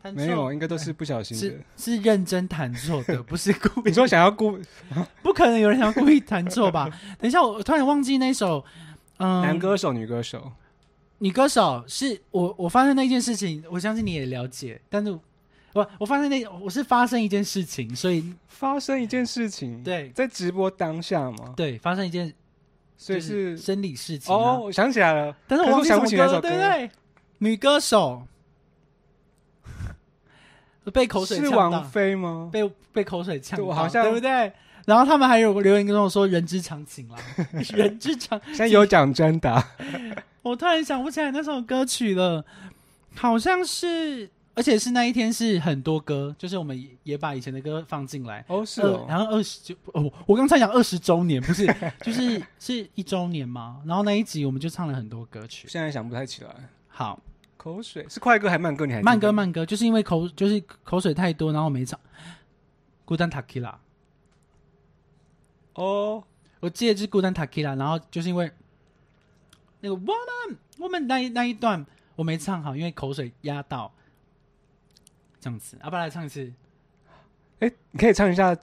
[0.05, 1.57] 弹错没有，应该都是不小心是的。
[1.79, 4.59] 是认真弹错的， 不是故意你，说想要故
[5.23, 6.91] 不可能有人想要故意弹错吧？
[7.19, 8.63] 等一下，我突然忘记那首，
[9.17, 10.53] 嗯，男歌手、女歌手，
[11.21, 15.11] 女歌手是我，我发生那件事情，我相信你也了解，但是
[15.73, 21.55] 我我发生那我是发生一件事情，所以发生一件事情，对在直播当下吗？
[21.57, 22.31] 对发生一件
[22.99, 26.91] 所以是生理事情、啊、哦，，我想起来了，但是我忘记想不起那首什么歌，对不对？
[27.39, 28.23] 女歌手
[30.93, 32.49] 被口水是王，菲吗？
[32.53, 34.53] 被被口水呛到，对我好像对不对？
[34.87, 37.17] 然后他们还有留言跟我说人之常情啦，
[37.75, 38.39] 人之常。
[38.49, 39.67] 现在有奖征答，
[40.43, 42.45] 我突然想不起来那首歌曲了，
[43.17, 48.45] 好像是，而且是那一天是很多歌，就是我们也也把以前的歌放进来。
[48.47, 51.67] 哦，是然后二十就哦，我刚才讲二十周年，不是，
[52.03, 53.81] 就是是一周年嘛。
[53.87, 55.67] 然后那一集我们就唱了很多歌曲。
[55.67, 56.51] 现在想不太起来。
[56.89, 57.19] 好，
[57.65, 58.85] 口水是快歌还慢歌？
[58.85, 61.99] 你还是慢歌慢歌，就是因为口就是口水太多，然后没唱。
[63.07, 63.81] 孤单塔 q 拉，
[65.73, 66.23] 哦，
[66.61, 68.53] 我记得是孤单塔 q 拉，然后就是因为
[69.81, 73.91] 那个我们我们那一那一段我没唱好，因为口水压到，
[75.41, 75.79] 这样子。
[75.83, 76.53] 要、不要来唱一次？
[77.61, 78.55] 哎，你可以唱一下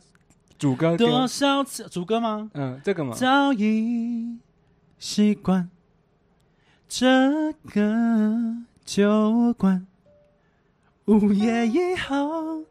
[0.60, 2.52] 主歌给多，少次主歌吗？
[2.54, 3.16] 嗯，这个吗？
[3.16, 4.38] 早已
[5.00, 5.68] 习惯
[6.88, 8.58] 这个
[8.93, 9.88] 酒馆，
[11.06, 12.65] 午夜以后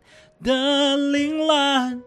[0.44, 2.02] 的凌乱，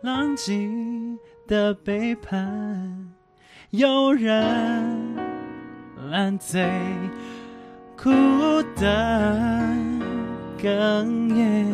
[0.00, 3.12] 浪迹的背叛，
[3.68, 5.14] 有人
[6.10, 6.66] 烂醉，
[7.98, 8.10] 哭
[8.74, 9.60] 的
[10.58, 11.66] 哽咽。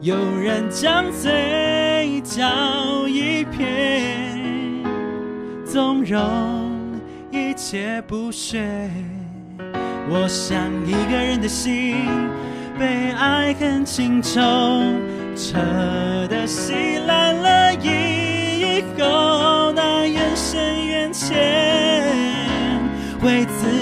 [0.00, 4.84] 有人将嘴角一撇，
[5.64, 6.96] 纵容
[7.32, 8.88] 一切不屑。
[10.10, 12.06] 我想一个人的心
[12.78, 14.40] 被爱恨情仇
[15.36, 15.58] 彻
[16.28, 21.36] 的稀烂了以后，那眼神缘浅
[23.22, 23.77] 为自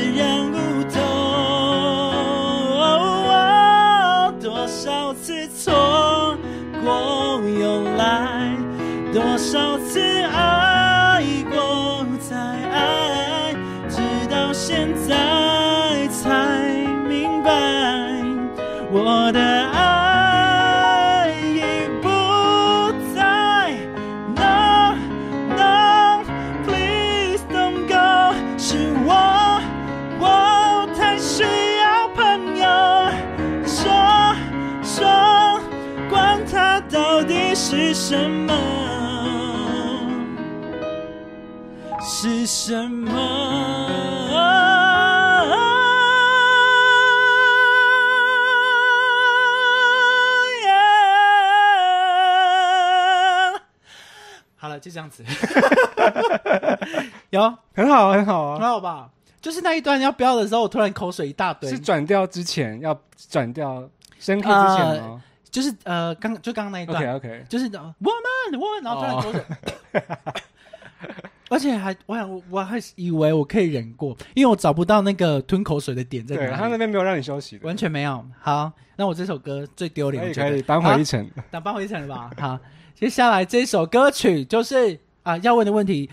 [37.69, 38.55] 是什么，
[42.01, 43.11] 是什么？
[54.57, 55.25] 好了，就这样子。
[57.31, 57.43] 有
[57.75, 58.69] 很好，很好很啊。
[58.69, 59.11] 好吧？
[59.43, 61.77] 就是那一段要标的时候，我突然口水一大堆是。
[61.77, 62.97] 转调之前要
[63.29, 63.83] 转调
[64.21, 65.21] 升 key 之前吗
[65.57, 68.11] 就是呃，刚就刚刚那一段？OK OK，就是呃我
[68.51, 70.03] 们我们，然后突然口水，
[71.49, 78.23] 而且还我想我还以为我可以忍过，因为我找不到那个吞口水的点在对他哪里，那边没有让你休息的，完全没有。
[78.39, 81.27] 好，那我这首歌最丢脸，可以可以扳回一城。
[81.51, 82.31] 那搬回一层了吧？
[82.39, 82.61] 好，
[82.95, 86.11] 接下来这首歌曲就是啊，要问的问题，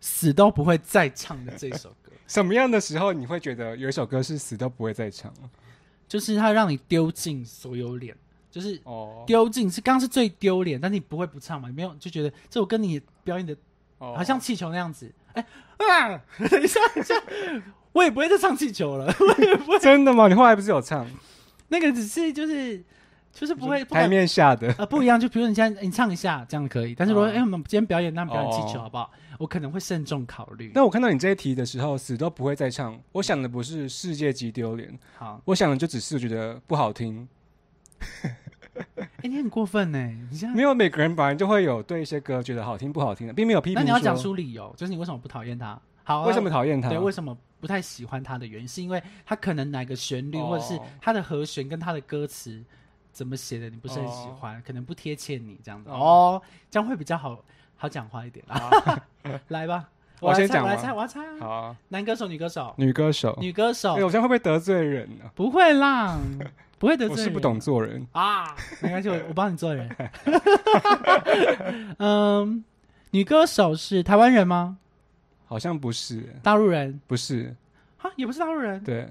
[0.00, 5.30] 死都不会再唱的这首歌， 什么样的时候你会觉得有一首歌是死都不会再唱？
[6.08, 8.16] 就是它让你丢尽所有脸，
[8.56, 11.68] 就是哦，丢尽是刚刚是最丢脸，但你不会不唱嘛？
[11.68, 13.54] 你没有就觉得这我跟你表演的
[13.98, 15.46] 哦好像气球那样子，哎、
[15.76, 17.14] 啊，等一下，等一下，
[17.92, 20.26] 我也不会再唱气球了， 我也不会，真的吗？
[20.26, 21.06] 你后来不是有唱？
[21.68, 22.82] 那个只是就是
[23.30, 29.10] 就是不会不台面下的啊、不一样，就比如说你现在你唱一下这样可以，但是如果哦哎、我们今天表演那表演气球哦好不好？
[29.38, 30.72] 我可能会慎重考虑。
[30.74, 32.98] 那我看到你这一题的时候，死都不会再唱。
[33.12, 37.28] 我想的不是世界级丢脸，好，我想的就只是觉得不好听。
[38.96, 39.98] 哎、你很过分呢，
[40.30, 43.74] 你没有每个人本来就会有对一些歌觉得好听不好听的，并没有批评。
[43.74, 45.80] 那你要讲出理由，就是你为什么不讨厌他？
[46.04, 46.88] 好、啊，为什么讨厌他？
[46.88, 52.62] 对，为什么不太喜欢他的原因，是因为他可能哪个旋律、哦或者是他的和弦跟他的歌词
[53.10, 55.90] 怎么写的，你不是很喜欢，可能不贴切你这样子。
[55.90, 57.42] 哦哦，这样会比较好
[57.76, 59.02] 好讲话一点啦。
[59.48, 59.88] 来吧，
[60.20, 61.36] 我先讲我来猜，我要猜啊。
[61.40, 63.36] 好啊，男歌手、女歌手、女歌手。
[63.40, 65.24] 女歌手哎，，我这样会不会得罪人呢？
[65.34, 66.18] 不会啦，
[66.78, 67.24] 不会得罪人。
[67.24, 68.06] 我是不懂做人。
[68.12, 69.88] 啊，没关系，我 我帮你做人。
[71.98, 72.64] 嗯，
[73.10, 74.78] 女歌手是台湾人吗？
[75.46, 77.00] 好像不是，大陆人？
[77.06, 77.54] 不是，
[77.98, 79.08] 哈，也不是大陆人，对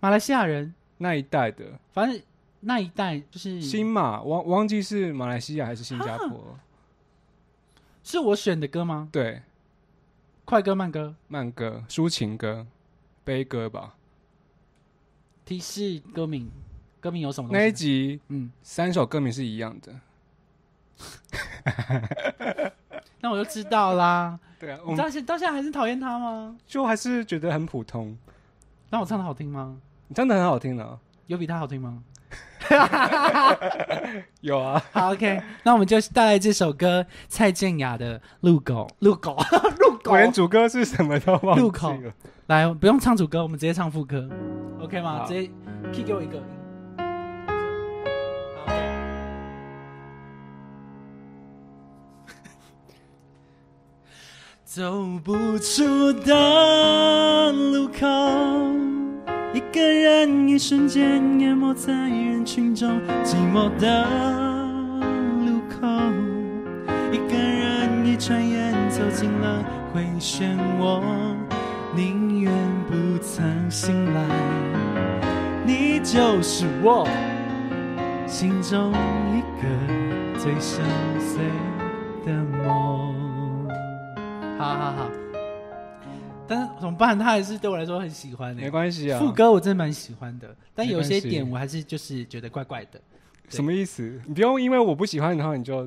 [0.00, 0.74] 马来西亚人。
[0.98, 2.22] 那一代的反正
[2.60, 6.56] 那一代就是新马，忘我忘记是马来西亚还是新加坡？
[8.04, 9.08] 是我选的歌吗？
[9.10, 9.42] 对，
[10.44, 11.16] 快歌慢歌？
[11.26, 12.66] 慢歌、抒情歌、
[13.24, 13.96] 悲歌吧。
[15.44, 16.48] 提示歌名，
[17.04, 17.62] 歌名有什么东西？
[17.62, 19.92] 那一集嗯，三首歌名是一样的。
[23.20, 24.40] 那我就知道啦。
[24.58, 26.56] 对啊，我你到现到现在还是讨厌他吗？
[26.66, 28.16] 就还是觉得很普通。
[28.88, 29.76] 那我唱的好听吗？
[30.08, 30.98] 你唱的很好听啊！
[31.26, 32.02] 有比他好听吗？
[34.40, 39.36] 有啊，好，OK，那我们就带来这首歌蔡健雅的《路狗》，路狗，
[39.78, 40.16] 路狗我。
[40.16, 42.14] 连主歌是什么都忘路口记了。
[42.46, 44.26] 来，不用唱主歌，我们直接唱副歌
[44.80, 45.26] ，OK 吗？
[45.28, 45.50] 直接
[45.92, 46.42] key 给我一个。
[54.64, 58.06] 走不出的路口，
[59.52, 64.06] 一个人一瞬间淹没在人群中，寂寞的
[65.44, 65.86] 路口，
[67.12, 69.62] 一个人一转眼走进了
[69.92, 71.02] 回旋涡，
[71.94, 72.50] 宁愿
[72.88, 74.24] 不曾醒来，
[75.66, 77.06] 你就是我
[78.26, 78.90] 心中
[79.36, 79.68] 一个
[80.38, 80.82] 最深
[81.20, 82.32] 邃的
[82.66, 82.93] 梦。
[84.64, 85.10] 好好好，
[86.48, 87.18] 但是怎么办？
[87.18, 89.18] 他还是对我来说很喜欢的、没关系啊。
[89.18, 92.98] 副歌我真的蛮喜欢的，但有些点我还是就是觉得怪怪的。
[93.50, 94.18] 什么意思？
[94.26, 95.86] 你不用因为我不喜欢，然后你就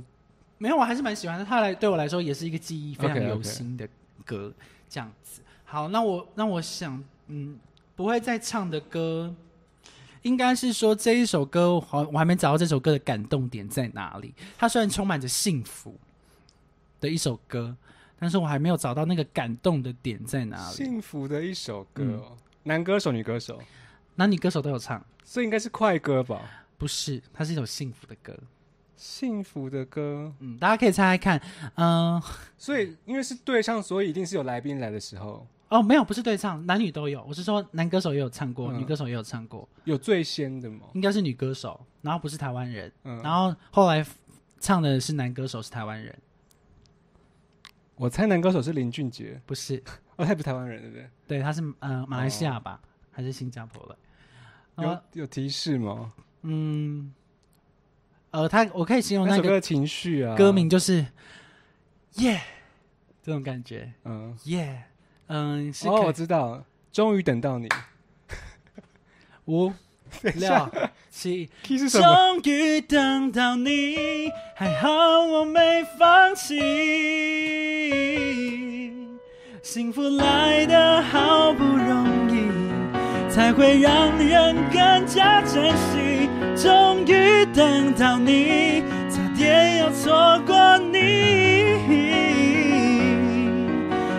[0.60, 1.44] 没有，我还是蛮喜欢的。
[1.44, 3.90] 他来对我来说也是一个记忆非常有心的
[4.24, 4.54] 歌
[4.88, 5.42] 这样子。
[5.66, 7.58] 好，那我那我想，嗯，
[7.96, 9.34] 不会再唱的歌，
[10.22, 14.36] 应该是说这一首歌，好，我还没找到这首歌的感动点在哪里。
[14.56, 15.96] 它虽然充满着幸福
[17.02, 17.76] 的一首歌，
[18.20, 20.76] 但是我还没有找到那个感动的点在哪里。
[20.76, 22.22] 幸福的一首歌。
[22.64, 23.62] 男歌手、女歌手，
[24.16, 26.42] 男女歌手都有唱，这应该是快歌吧？
[26.78, 28.38] 不是，它是一首幸福的歌。
[28.98, 31.42] 幸福的歌，嗯，大家可以猜猜看，
[31.76, 32.22] 嗯、
[32.58, 37.24] 所以因为是对唱，所以一定是有来宾来的时候哦，没有，不是对唱，男女都有。
[37.24, 40.88] 我是说，男歌手也有唱过，嗯女歌手也有唱过，有最先的吗？
[40.94, 44.06] 应该是女歌手，然后不是台湾人，嗯，然后后来
[44.60, 46.14] 唱的是男歌手，是台湾人，
[47.98, 49.82] 我猜男歌手是林俊杰，不是，
[50.16, 51.10] 哦，他也不是台湾人，对不对？
[51.28, 52.80] 对，他是呃马来西亚吧，
[53.12, 53.98] 还是新加坡的？
[54.84, 56.14] 有呃有提示吗？
[56.44, 57.12] 嗯，
[58.32, 61.06] 呃，他我可以形容那个情绪啊，歌名就是
[62.18, 62.40] 耶
[63.24, 64.84] 这种感觉，嗯，耶，
[65.28, 67.68] 嗯，是哦，我知道，终于等到你。
[69.46, 69.74] 五
[70.36, 70.70] 六
[71.10, 71.50] 七。
[71.64, 72.06] key 是什么？
[72.06, 74.90] 终于等到你，还好
[75.26, 76.60] 我没放弃。
[79.70, 82.48] 幸福来的好不容易，
[83.30, 86.30] 才会让人更加珍惜。
[86.56, 91.76] 终于等到你，差点要错过你。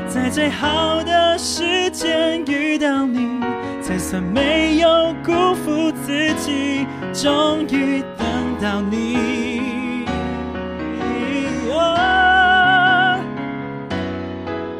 [0.07, 3.41] 在最好的时间遇到你，
[3.81, 5.33] 才算没有辜
[5.65, 6.87] 负自己。
[7.15, 8.27] 终于等
[8.61, 10.05] 到你，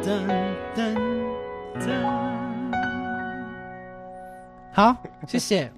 [0.05, 0.27] 等
[4.79, 4.95] 好，
[5.27, 5.69] 谢谢。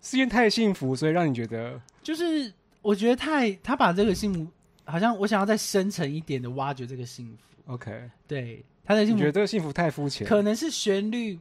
[0.00, 4.50] 是因为太幸福，所以让你觉得就是我觉得太他把这个幸福，
[4.86, 7.72] 好像我想要再深层一点的挖掘这个幸福。
[7.74, 8.10] OK？
[8.26, 11.38] 对，他的你觉得这个幸福太肤浅可能是旋律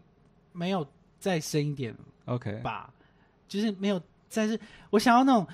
[0.51, 0.85] 没有
[1.21, 1.95] 再深一点
[2.25, 2.51] ？OK？
[2.57, 2.93] 吧，
[3.47, 5.47] 就是没有再是，我想要那种。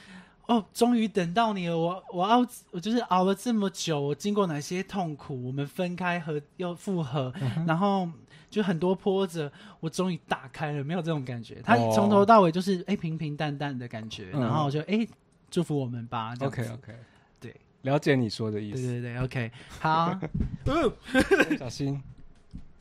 [0.48, 1.76] 哦，终于等到你了！
[1.76, 5.44] 我我熬，我就是熬了这么久，我经过哪些痛苦？
[5.48, 8.08] 我们分开和又复合，嗯然后
[8.56, 9.52] 就很多波折，
[9.82, 11.62] 我终于打开了，没有这种感觉。
[11.62, 15.06] 他哦从头到尾就是哎、平平淡淡的感觉，嗯然后就哎、
[15.52, 16.34] 祝福我们吧。
[16.34, 16.94] 这样子 OK OK，
[17.42, 18.88] 对，了解你说的意对思。
[18.88, 19.52] 对对，OK，
[19.82, 20.18] 好
[21.60, 22.02] 小心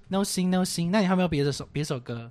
[0.07, 2.31] ，，No 心 No 心，那你还有没有别的首别首歌？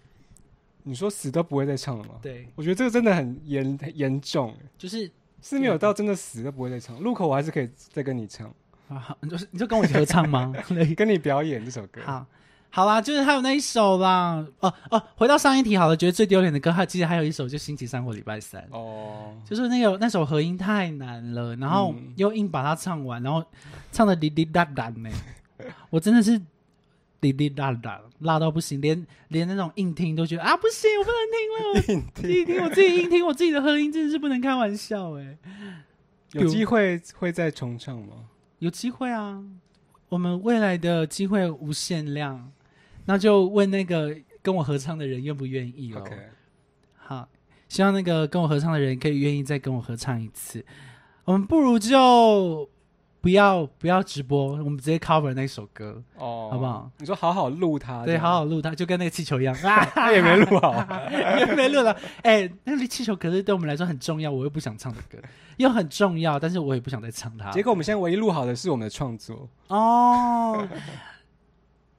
[0.83, 2.15] 你说死都不会再唱了吗？
[2.21, 6.97] 对，我觉得这个真的很严很严重，就是是没有到真的死都不会再唱。
[7.01, 8.47] 路口我还是可以再跟你唱，
[8.87, 10.53] 啊，你就是你就跟我一起合唱吗？
[10.95, 12.01] 跟你表演这首歌。
[12.05, 12.25] 好，
[12.75, 14.43] 好啦，就是还有那一首啦。
[14.61, 22.13] 哦哦，回到上一题好了，觉得最丢脸的歌，还其实还有一首就星期三或礼拜三，哦，就是那个那首和音太难了，然后嗯。
[22.15, 23.45] 又硬把它唱完，然后
[23.91, 25.09] 唱的滴滴答答呢，
[25.91, 26.41] 我真的是
[27.21, 32.63] 滴滴答答辣到不行，连连那种硬听都觉得啊不行，我不能听了，我自己听。
[32.63, 35.37] 我自己硬听我自己的和音真的是不能开玩笑哎，
[36.31, 36.47] 有。
[36.47, 38.13] 机会会再重唱吗？
[38.57, 39.43] 有机会啊，
[40.09, 42.51] 我们未来的机会无限量，
[43.05, 45.99] 那就问那个跟我合唱的人愿不愿意哦。
[45.99, 46.15] OK，
[46.95, 47.27] 好，
[47.67, 50.65] 希望那个跟我合唱的人可以愿意再跟我合唱一次。
[51.25, 52.69] 我们不如就
[53.21, 56.91] 不要不要直播，我们直接 cover 那首歌，哦，好不好？
[56.97, 60.75] 你说好好录它，对，好好录它，就跟那个气球一样啊， 他也没录好。
[61.39, 61.97] 也没录了。
[62.23, 65.17] 哎、那个气球可是对我们来说很重要，我又不想唱的歌，
[65.55, 67.49] 又很重要，但是我也不想再唱它。
[67.51, 70.67] 结果我们现在唯一录好的是我们的创作，哦，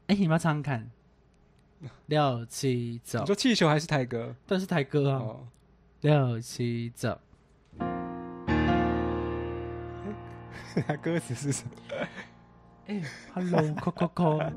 [0.06, 0.90] 哎、你们要唱唱看，
[2.06, 4.34] 六七走你，说气球还是台歌？
[4.46, 5.46] 但是台歌啊，哦，
[6.02, 7.18] 六七走。
[11.00, 11.70] 歌词是什么？
[12.86, 13.00] 哎
[13.32, 14.52] ，Hello Coco，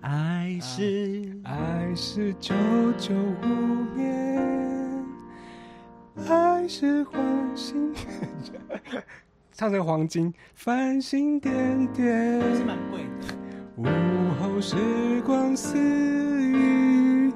[0.00, 2.54] 爱是爱是久
[2.96, 3.46] 久无
[3.94, 5.04] 眠，
[6.28, 7.94] 爱是黄金，
[9.52, 12.40] 唱成黄金，繁星点点。
[12.56, 13.26] 是蛮贵的。
[13.78, 13.84] 午
[14.40, 14.76] 后时
[15.24, 17.32] 光似雨，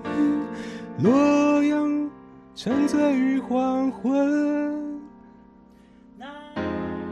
[0.99, 2.11] 洛阳
[2.53, 5.01] 沉醉于黄昏。
[6.19, 6.27] 那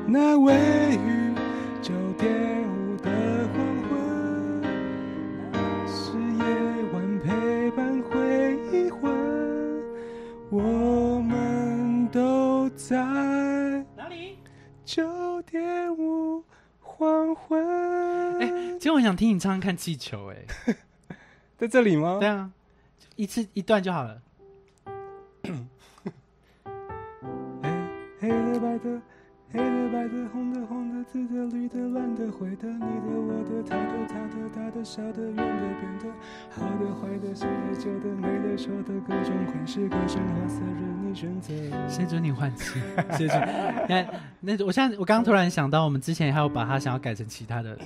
[0.04, 0.52] 那位
[1.06, 1.32] 于
[1.80, 3.08] 九点五的
[3.54, 4.60] 黄昏，
[5.86, 6.42] 是夜
[6.92, 9.12] 晚陪伴回魂，
[10.50, 12.96] 我们都在
[13.96, 14.38] 哪里？
[14.84, 16.42] 九点五
[16.80, 18.49] 黄昏。
[18.90, 20.74] 实我想听你唱唱看气球、哎，
[21.56, 22.28] 在这里吗对？
[22.28, 22.50] 啊，
[23.14, 24.20] 一次一段就好了。
[28.20, 29.00] 黑黑的白的，
[29.52, 35.42] 黑的白的，红的黄的，紫的绿的，蓝的灰的，你的我的，他的他的，大的小的，圆的
[35.80, 36.04] 扁的，
[36.50, 41.54] 好的坏的，新的旧的，美的丑的，各种款式，各种花色，任你选择。
[41.88, 42.80] 谁准你换气？
[43.16, 43.40] 谁准？
[43.88, 44.04] 那
[44.58, 47.78] 那我现在我刚刚突然想到，我们之前还有把它想要改成其他的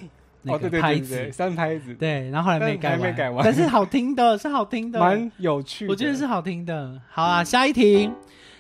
[0.44, 5.90] 那哦，对个拍对对对对，子，三拍子，对，然后后来没改完，没改完但是好听的，是好听的，蛮有趣的。
[5.90, 7.00] 我觉得是好听的。
[7.10, 8.10] 好啊，下一题，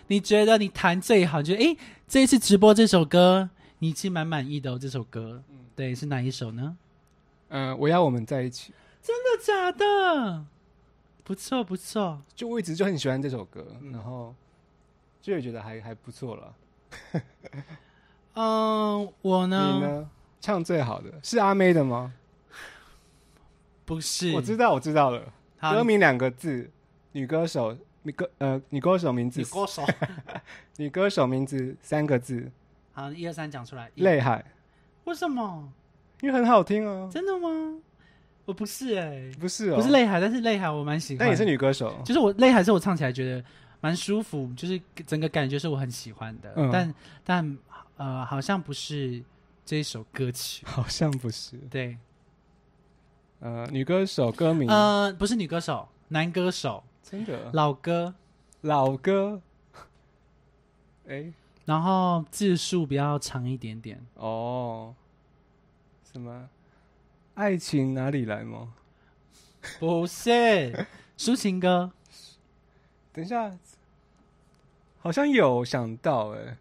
[0.08, 1.40] 你觉得你弹最好？
[1.40, 1.76] 你觉得诶，
[2.08, 4.78] 这一次直播这首歌，你其实蛮满意的哦。
[4.80, 5.42] 这首歌，
[5.76, 6.76] 对，是哪一首呢？
[7.48, 8.72] 嗯，我要我们在一起。
[9.02, 10.46] 真的假的？
[11.22, 14.34] 不错不错，就我一直就很喜欢这首歌，然后
[15.22, 16.54] 就也觉得还还不错了。
[18.34, 19.72] 嗯，我呢？
[19.74, 20.10] 你呢？
[20.44, 22.12] 唱最好的是阿妹的吗？
[23.86, 25.32] 不是，我知道，我知道了。
[25.58, 26.70] 歌名两个字，
[27.12, 29.82] 女歌手，女歌呃，女歌手名字女，歌手。
[30.76, 32.50] 女歌手名字三个字，
[32.92, 33.90] 好，一二三讲出来。
[33.94, 34.44] 一泪海，
[35.04, 35.72] 为什么？
[36.20, 37.08] 因为很好听啊。
[37.10, 37.78] 真的吗？
[38.44, 41.20] 我不是哎、不是哦，不是，泪海，但是泪海我蛮喜欢。
[41.20, 41.98] 但也是，女歌手。
[42.04, 43.42] 就是我泪海是我唱起来觉得
[43.80, 46.52] 蛮舒服，就是整个感觉是我很喜欢的。
[46.56, 47.58] 嗯但但
[47.96, 49.22] 呃，好像不是
[49.64, 50.64] 这一首歌曲。
[50.68, 51.98] 好像不是，对，
[53.40, 57.50] 呃，女歌手歌名，呃，不是女歌手，男歌手，真的？
[57.52, 58.14] 老歌，
[58.62, 59.40] 老歌。
[61.08, 61.32] 哎，
[61.64, 64.04] 然后字数比较长一点点。
[64.14, 64.94] 哦，
[66.10, 66.48] 什么？
[67.34, 68.72] 爱情哪里来吗？
[69.80, 70.86] 不是
[71.18, 71.90] 抒情歌，
[73.12, 73.58] 等一下，
[75.00, 76.56] 好像有想到哎、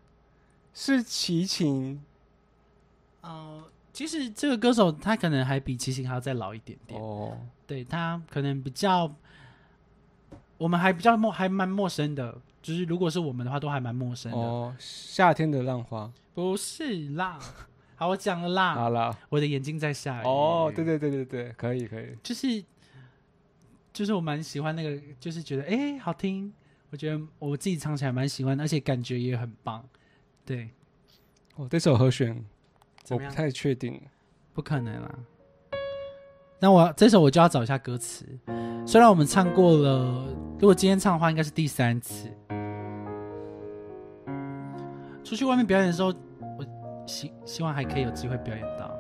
[0.74, 2.04] 是齐秦
[3.24, 3.64] 呃，
[3.94, 9.10] 其实这个歌手他可能还比齐秦还要再老一点点，哦，对他可能比较，
[10.58, 14.38] 我们还比较陌还蛮陌生的，就是如果是我们的话，都还蛮陌生的。
[14.38, 17.40] 哦，夏天的浪花，不是啦，
[17.96, 20.26] 好，我讲了啦，好啦，我的眼睛在下雨。
[20.26, 22.62] 哦，对对对对对，可以可以，就是
[23.94, 26.52] 就是我蛮喜欢那个，就是觉得哎、诶好听，
[26.90, 29.82] 我觉得我自己唱起来蛮喜欢，而且感觉也很棒。
[30.46, 30.72] 对，
[31.56, 32.44] 哦，这首和弦？
[33.10, 34.02] 我不太确定，
[34.54, 35.16] 不可能啦。
[36.60, 38.26] 那我这首我就要找一下歌词。
[38.86, 40.26] 虽然我们唱过了，
[40.60, 42.30] 如果今天唱的话，应该是第三次。
[45.24, 46.14] 出去外面表演的时候，
[46.58, 46.66] 我
[47.06, 48.94] 希希望还可以有机会表演到。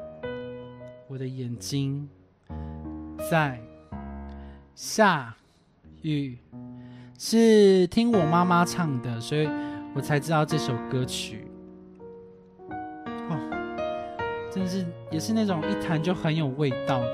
[1.07, 2.09] 我的眼睛
[3.29, 3.59] 在
[4.75, 5.35] 下
[6.01, 6.37] 雨，
[7.17, 9.47] 是听我妈妈唱的，所以
[9.93, 11.47] 我才知道这首歌曲。
[14.53, 17.07] 真的是也是那种一弹就很有味道的。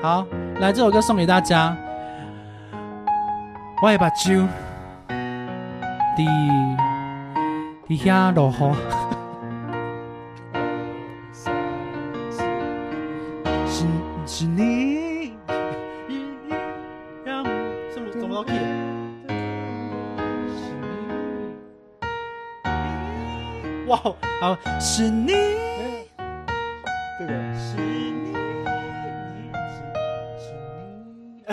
[0.00, 0.26] 好，
[0.60, 1.76] 来这首歌送给大家。
[3.82, 4.32] 我会把酒
[6.16, 6.24] 滴
[7.86, 8.74] 滴下落雨，
[13.66, 13.84] 是
[14.24, 15.34] 是你
[17.24, 17.44] 让
[17.92, 18.60] 怎么怎么到 key 了？
[20.56, 20.72] 是
[22.64, 23.98] 你哇，
[24.40, 25.41] 好，是你。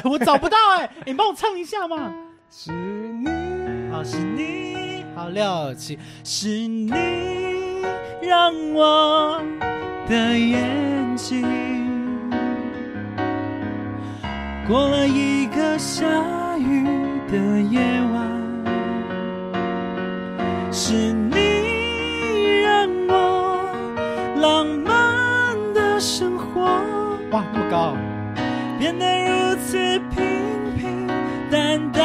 [0.04, 2.14] 我找不到哎、 你帮我唱一下嘛。
[2.52, 3.28] 是你，
[3.92, 6.92] 好，是你，好六七，是你
[8.22, 9.42] 让我
[10.08, 11.46] 的眼睛
[14.68, 16.06] 过了一个下
[16.58, 16.86] 雨
[17.32, 17.38] 的
[17.70, 17.80] 夜
[18.12, 18.28] 晚，
[20.72, 23.70] 是你让我
[24.38, 26.62] 浪漫的生活，
[27.32, 27.96] 哇，那么高，
[28.80, 31.06] 变得如此平平
[31.52, 32.02] 淡淡。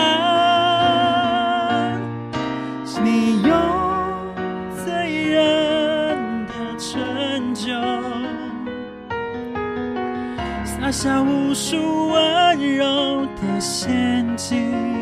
[2.84, 3.56] 是你用
[4.84, 7.70] 醉人的醇酒，
[10.64, 14.93] 撒下无数温柔的陷阱。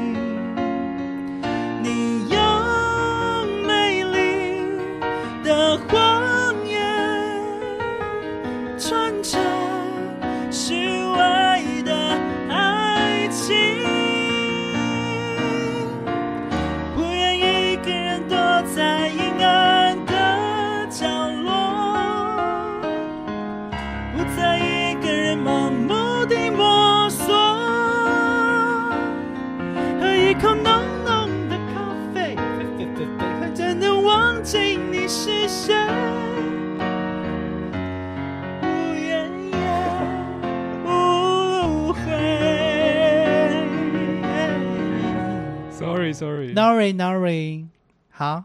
[48.23, 48.45] 好，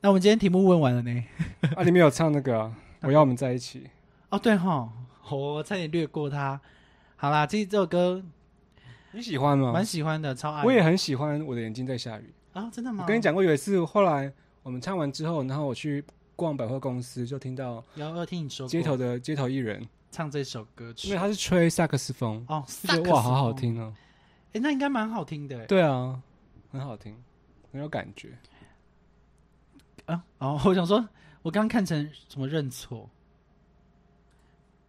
[0.00, 1.24] 那我们今天题目问完了呢。
[1.76, 2.74] 啊，你没有唱那个啊，
[3.04, 3.86] 我要我们在一起，
[4.30, 4.90] 哦，对哈，
[5.30, 6.58] 我差点略过它。
[7.14, 8.24] 好啦，这这首歌
[9.12, 9.84] 你喜欢吗蛮？
[9.84, 10.64] 喜欢的，超爱。
[10.64, 12.32] 我也很喜欢，我的眼睛在下雨。
[12.54, 13.04] 啊、真的吗？
[13.04, 16.02] 我跟你，讲过，有一次后来我们唱完之后，然后我去
[16.34, 23.52] 逛百货公司，就听到要要听你说街头的街头艺人，唱这首歌曲因为他是吹萨克斯风，哦，就觉得哇，好好。
[23.52, 23.92] 听哦。
[24.54, 25.66] 哎，那应该蛮好听的。
[25.66, 26.18] 对啊，
[26.72, 27.14] 很好听，
[27.70, 28.30] 很有感觉。
[30.08, 31.06] 啊，哦，我想说，
[31.42, 33.08] 我刚刚看成什么认错，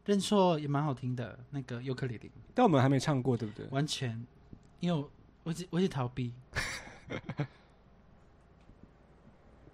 [0.05, 3.67] 认错也蛮好听的，那个尤克里里，但我们还没唱过，对不对？
[3.67, 4.26] 完全，
[4.80, 5.11] 因为我
[5.43, 6.34] 我我只逃避。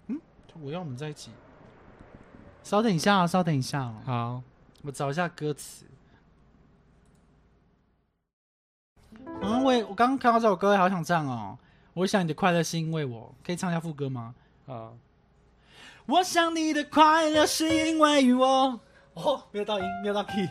[0.08, 0.20] 嗯，
[0.60, 1.30] 我要我们在一起。
[2.64, 4.42] 稍等一下哦，稍等一下哦，好，
[4.82, 5.86] 我找一下歌词。
[9.40, 11.56] 啊，我也我刚刚看到这首歌，好想唱哦。
[11.94, 14.34] 我想你的快乐是因为我，可以唱一下副歌吗？
[14.66, 14.98] 好，
[16.08, 18.78] 我想你的快乐是因为我。
[19.14, 20.48] 哦，没有到音，没有到 key。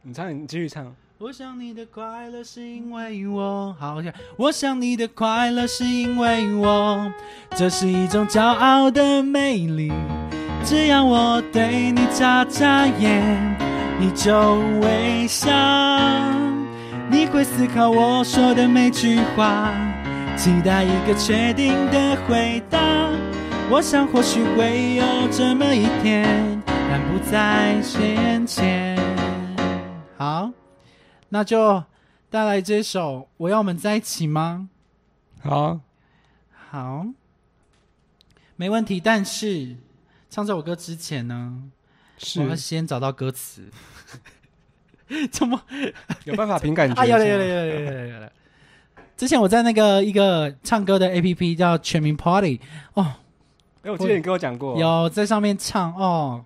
[0.00, 0.94] 你唱，你继续唱。
[1.18, 3.76] 我想你的快乐是因为我。
[3.78, 4.10] 好，OK。
[4.38, 7.12] 我想你的快乐是因为我，
[7.50, 9.92] 这是一种骄傲的魅力。
[10.64, 13.22] 只要我对你眨眨眼，
[14.00, 15.50] 你就微笑。
[17.10, 19.70] 你会思考我说的每句话，
[20.34, 22.80] 期待一个确定的回答。
[23.68, 28.96] 我想或许会有这么一天，但不在先前。
[30.16, 30.52] 好，
[31.30, 31.82] 那就
[32.30, 34.68] 带来这首《我要我们在一起》吗？
[35.42, 35.80] 好，
[36.70, 37.06] 好，
[38.54, 39.00] 没问题。
[39.00, 39.74] 但是
[40.30, 41.64] 唱这首歌之前呢，
[42.18, 43.68] 是我要先找到歌词。
[45.32, 45.60] 怎么？
[46.24, 46.94] 有办法凭感觉。
[47.02, 48.32] 啊，有了有了有了有了有了。
[49.16, 52.60] 之前我在那个一个唱歌的 A P P 叫全民 Party
[52.94, 53.14] 哦，
[53.86, 56.44] 哎，我记得你跟我讲过，有在上面唱哦，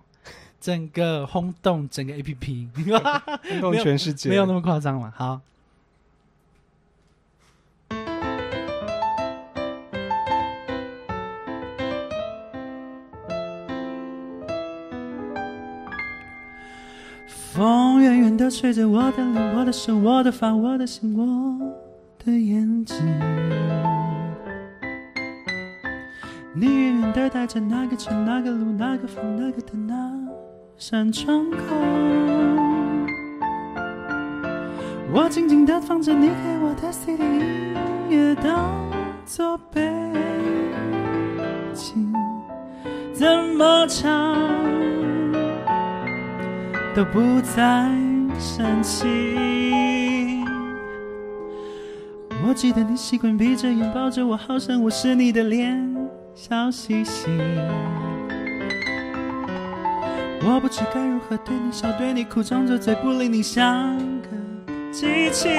[0.59, 2.69] 整个轰动整个 A P P，
[3.49, 5.11] 轰动全世界，没有那么夸张了。
[5.15, 5.41] 好。
[17.53, 21.75] 风远远的吹着我的脸，我的手，我的发，我的心，我
[22.23, 23.90] 的眼睛。
[26.53, 29.95] 你远远的带着那个城，那个路，那个风，那个灯，那
[30.77, 31.57] 扇窗口。
[35.13, 37.73] 我静静地放着你给我的 CD 音
[38.09, 38.69] 乐当
[39.25, 39.81] 作背
[41.73, 42.13] 景，
[43.13, 43.25] 怎
[43.55, 44.35] 么唱？
[46.93, 47.89] 都不再
[48.37, 50.45] 煽情。
[52.45, 55.90] 我记得你习惯闭着眼抱着我，好像我是你的脸，
[56.33, 57.29] 笑嘻嘻。
[60.43, 64.29] 我不知该如何对你笑，对你哭，张着嘴不理你，像个
[64.91, 65.49] 机器。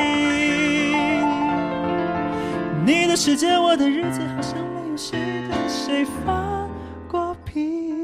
[2.85, 5.19] 你的世界，我的日子，好像没有谁
[5.49, 6.67] 跟谁发
[7.09, 7.95] 过脾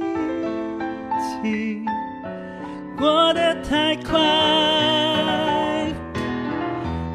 [1.43, 1.85] 气。
[2.97, 4.19] 过得太快，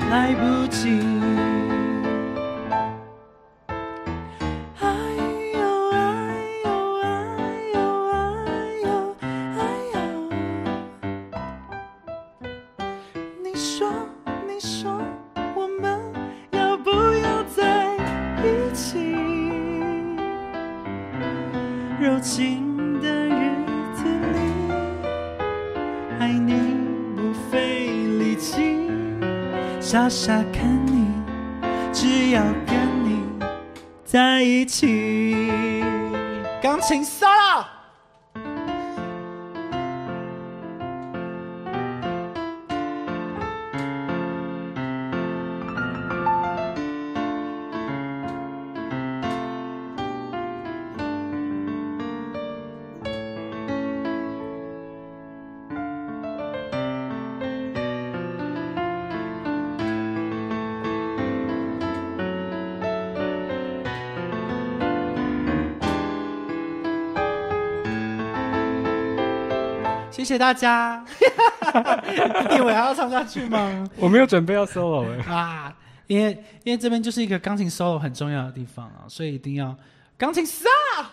[0.10, 1.00] 来不及。
[26.34, 26.76] 爱你
[27.16, 28.90] 不费力气
[29.80, 31.06] 傻傻看你，
[31.94, 33.24] 只要跟你
[34.04, 35.84] 在一起。
[36.60, 37.73] 钢琴 solo。
[70.24, 71.04] 谢谢大家。
[72.50, 73.90] 你以为还要唱下去吗？
[73.98, 75.34] 我没有准备要 solo 哎。
[75.34, 75.76] 啊，
[76.08, 76.32] 因为
[76.64, 79.76] 因为这边就是一个钢琴 solo 很重要的地方啊，所以一定要
[80.18, 81.06] 钢琴 solo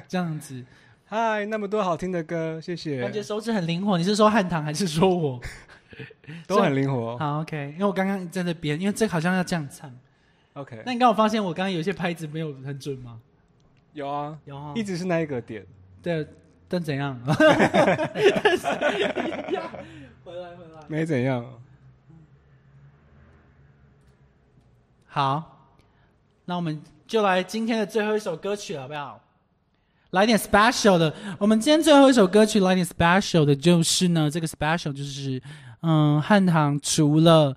[0.06, 0.62] 这样子。
[1.06, 3.00] 嗨，那么多好听的歌，谢谢。
[3.00, 3.96] 感觉手指很灵活。
[3.96, 5.40] 你是说汉唐还是说我？
[6.46, 7.18] 都很灵活。
[7.18, 7.70] 好，OK。
[7.72, 9.90] 因为我刚刚在那边，因为这好像要这样唱。
[10.52, 10.82] OK。
[10.84, 13.18] 那你刚我发现我刚刚有些拍子没有很准吗？
[13.92, 15.66] 有啊，有，一直是那一个点。
[16.02, 16.26] 对。
[16.72, 17.18] 但怎样？
[17.26, 17.34] 回
[20.36, 21.44] 来回来，没怎样。
[25.08, 25.66] 好，
[26.44, 29.20] 那我们就来今天的最后一首歌曲，好不好？
[30.10, 31.12] 来点 special 的。
[31.40, 35.42] 我们今天最后一首歌曲来点 special 的，就是呢，这个 special 就是，
[35.82, 37.56] 嗯，汉唐除了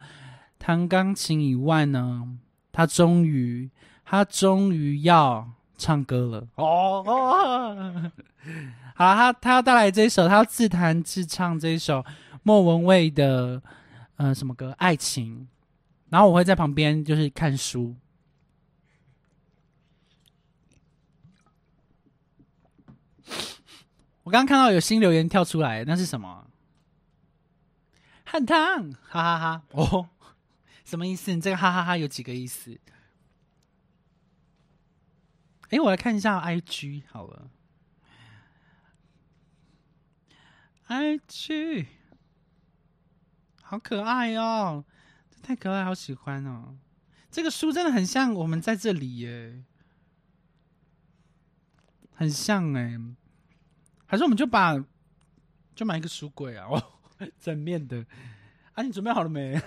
[0.57, 2.27] 弹钢琴以外呢，
[2.71, 3.69] 他终于，
[4.03, 5.47] 他终于要
[5.77, 6.47] 唱歌了。
[6.55, 8.11] 哦哦。
[8.95, 12.05] 好，他他要带来这一首，他要自弹自唱这一首
[12.43, 13.61] 莫文蔚的
[14.17, 15.39] 呃什么歌《爱情》，
[16.09, 17.95] 然后我会在旁边就是看书。
[24.23, 26.47] 我刚刚看到有新留言跳出来，那是什么？
[28.23, 29.63] 汉汤，哈哈哈！
[29.71, 30.07] 哦，
[30.85, 31.33] 什么意思？
[31.33, 32.79] 你这个哈哈哈有几个意思？
[35.73, 37.49] 哎，我来看一下 IG 好了。
[40.87, 41.87] ，IG，
[43.63, 44.85] 好可爱哦！
[45.41, 46.77] 太可爱，好喜欢哦！
[47.31, 49.63] 这个书真的很像我们在这里耶，
[52.13, 52.99] 很像哎。
[54.05, 54.77] 还是我们就把
[55.73, 56.83] 就买一个书柜啊，哦，
[57.39, 58.05] 整面的。
[58.73, 59.53] 啊，你准备好了没？
[59.57, 59.59] 你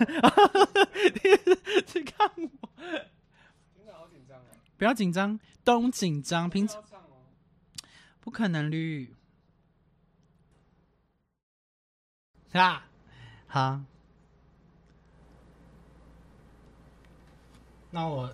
[2.05, 2.71] 看我，
[3.77, 4.47] 真的好紧张啊！
[4.79, 5.37] 不要紧张，
[5.67, 6.49] 都紧张。
[6.49, 6.81] 平常
[8.21, 9.13] 不可能绿。
[12.53, 12.87] 啊，
[13.49, 13.81] 好，
[17.91, 18.33] 那我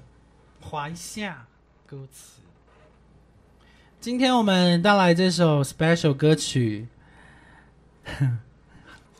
[0.60, 1.46] 划一下
[1.86, 2.42] 歌词。
[3.98, 6.86] 今天我们带来这首 special 歌曲，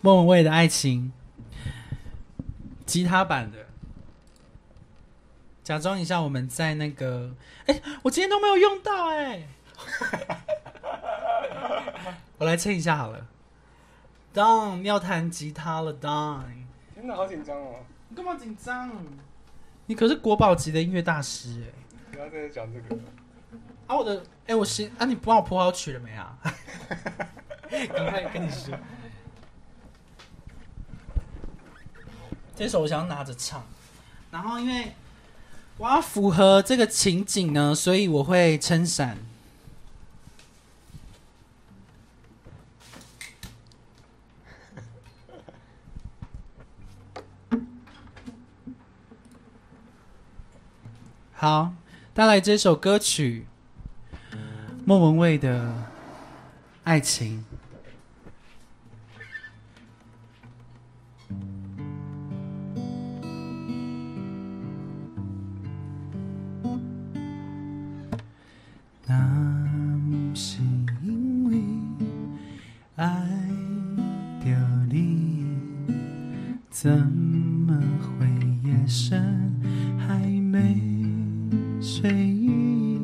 [0.03, 1.11] 莫文蔚的爱情，
[2.85, 3.72] 吉他版的。
[5.63, 7.31] 假装一下，我们在那个……
[7.67, 9.47] 哎，我今天都没有用到哎。
[12.39, 13.27] 我来称一下好了。
[14.33, 16.45] 当要弹吉他了，当。
[16.97, 17.77] 真的好紧张哦！
[18.09, 18.91] 你干嘛紧张？
[19.87, 21.67] 你可是国宝级的音乐大师哎！
[22.13, 23.01] 不要再讲这个。
[23.87, 26.37] 啊，我的哎，我先啊，你帮我谱好曲了没啊？
[27.69, 28.77] 赶快跟你说。
[32.55, 33.65] 这首我想拿着唱，
[34.31, 34.93] 然后因为
[35.83, 39.19] 我要符合这个情景呢，所以我会撑伞。
[51.35, 51.73] 好，
[52.15, 53.49] 带来这首歌曲，
[54.85, 55.65] 莫文蔚的
[56.85, 57.45] 《爱情》。
[69.13, 70.63] 那是
[71.03, 71.61] 因为
[72.97, 73.07] 爱
[74.43, 74.51] 丢
[74.89, 75.45] 你
[76.71, 78.27] 怎么会
[78.65, 79.53] 夜深？
[79.99, 80.81] 还没
[81.79, 82.99] 睡意？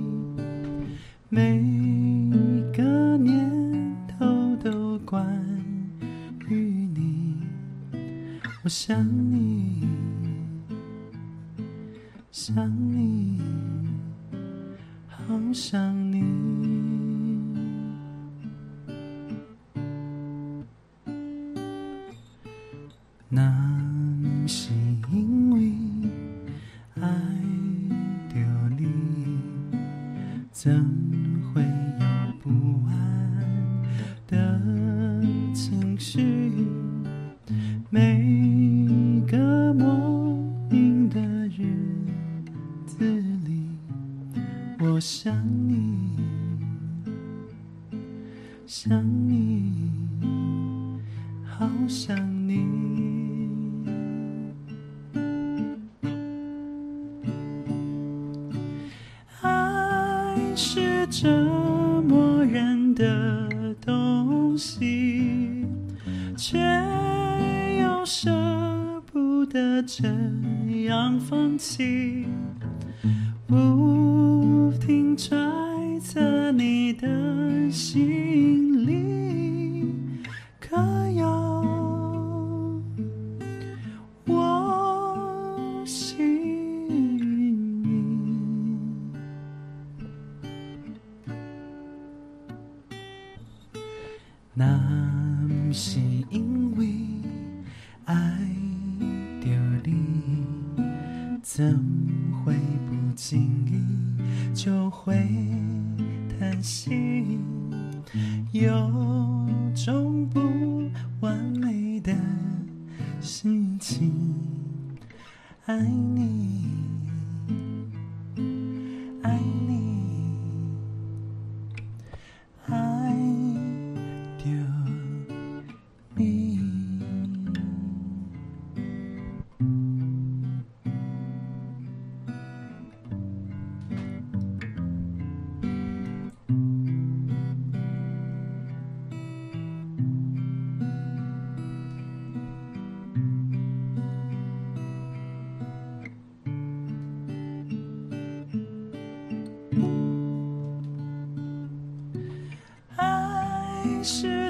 [1.29, 1.63] 每
[2.75, 5.27] 个念头都关
[6.49, 7.37] 于你，
[8.63, 9.05] 我想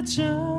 [0.09, 0.58] 这。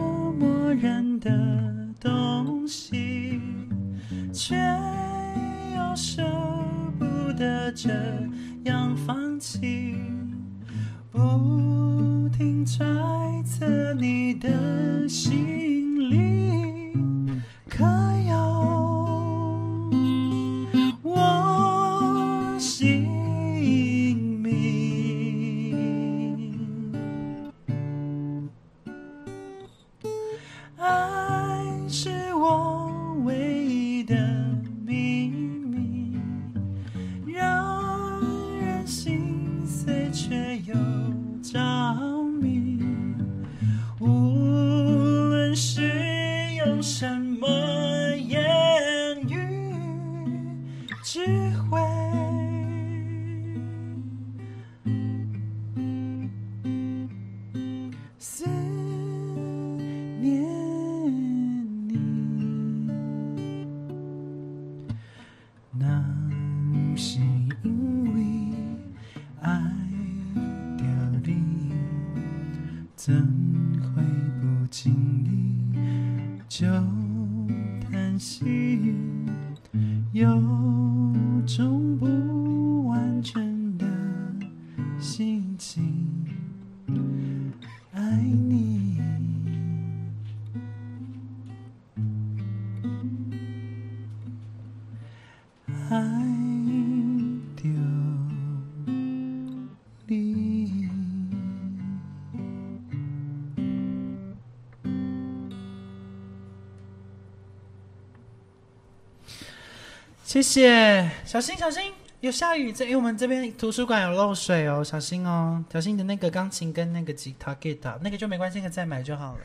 [110.30, 119.40] 谢谢，小心小心，有下雨，这因为我们这边图书馆有漏水哦，小心哦，小心你的那个钢琴跟那个吉他 guitar 那个就没关系，那个再买就好了，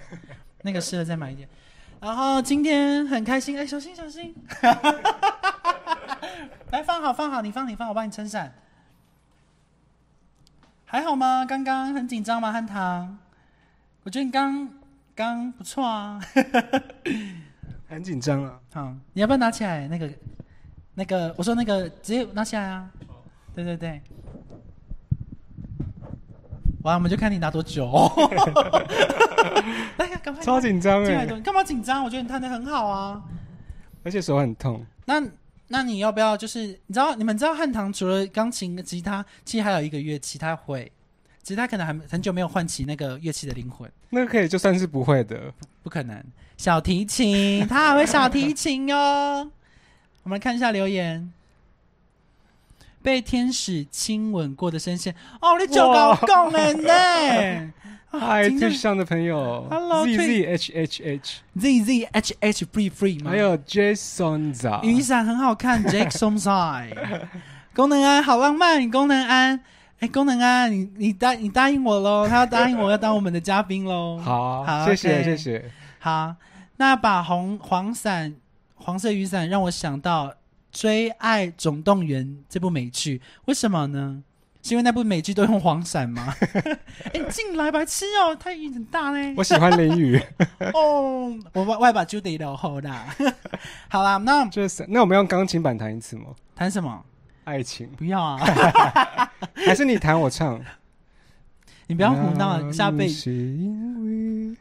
[0.61, 1.49] 那个试了再买一点。
[1.99, 4.35] 然后今天很开心，哎，小心小心，
[6.69, 8.53] 来放好放好，你放你放，我帮你撑伞。
[10.85, 11.43] 还好吗？
[11.49, 12.51] 刚刚很紧张吗？
[12.51, 13.17] 汉唐，
[14.03, 14.69] 我觉得你刚
[15.15, 16.21] 刚不错啊。
[17.89, 18.59] 很紧张啊。
[18.71, 19.87] 好，你要不要拿起来？
[19.87, 20.07] 那个，
[20.95, 22.89] 那个，我说那个，直接拿起来啊！
[23.53, 24.01] 对对对。
[26.83, 27.91] 完，我们就看你拿多久。
[29.97, 30.43] 来，赶快。
[30.43, 31.25] 超紧张哎！
[31.41, 32.03] 干嘛紧张？
[32.03, 33.21] 我觉得你弹的很好啊。
[34.03, 34.85] 而且手很痛。
[35.05, 35.21] 那
[35.67, 40.91] 那你要不要就是你知道你们知道汉唐除了钢琴、吉他，其实还有一个乐器他会，
[41.41, 43.91] 其实他可能还很久没有唤起那个乐器的灵魂。
[44.11, 46.23] 那个可以就算是不会的，不可能。
[46.55, 49.51] 小提琴，他还会小提琴哟。
[50.25, 51.31] 我们来看一下留言。
[53.03, 57.71] 被天使亲吻过的声线，哦，你就搞共人呢？
[58.09, 63.29] 嗨，今天最上的朋友，Hello，Z Z H H H，Z Z H H Free Free 吗？
[63.29, 64.81] 还有 Jason 咋？
[64.81, 66.91] 雨伞很好看 m s i
[67.75, 69.59] 功能安好浪漫，功能安，
[69.99, 74.17] 哎，功能安，你你答你答应我喽，他要答应我要当我们的嘉宾喽。
[74.17, 75.71] 好，好谢谢谢谢。
[75.99, 76.33] 好，
[76.77, 78.33] 那把红黄伞、
[78.85, 80.27] 黄色雨伞让我想到
[80.71, 84.21] 《追爱总动员》这部美剧，为什么呢？
[84.61, 86.31] 是因为那部美剧都用黄伞吗？
[87.11, 89.33] 哎、你进来白痴哦，太雨很大呢。
[89.37, 90.21] 我喜欢淋雨，
[90.75, 93.07] 哦，我外外把 Judy 留后啦。
[93.89, 96.27] 好啦，那就是那我们用钢琴版弹一次吗？
[96.53, 97.03] 弹什么？
[97.43, 98.37] 爱情，不要啊！
[99.65, 100.63] 还是你弹我唱？
[101.87, 104.55] 你不要胡闹，下辈子是因为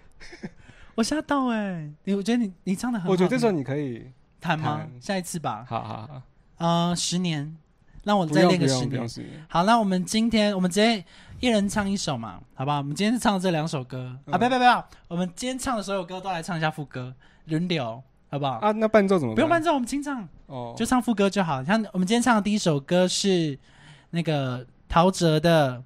[0.95, 4.87] 我吓到哎、你我觉得你你唱的很好，我觉得这首你可以，弹吗？
[5.01, 5.65] 下一次吧。
[5.69, 6.23] 好好好，
[6.59, 7.57] 呃，十年，
[8.05, 9.09] 让我再练个十年。
[9.49, 11.05] 好，那我们今天我们直接
[11.41, 12.79] 一人唱一首嘛，好不好？
[12.79, 17.13] 我们今天是唱这两首歌、啊，嗯不要不要不要，我们今天唱的所有歌都来唱一下副歌，
[17.47, 18.53] 轮流，好不好？
[18.59, 19.35] 啊，那伴奏怎么？
[19.35, 21.65] 不用伴奏，我们清唱，哦，就唱副歌就好。
[21.65, 23.59] 像我们今天唱的第一首歌是
[24.11, 25.83] 那个陶喆的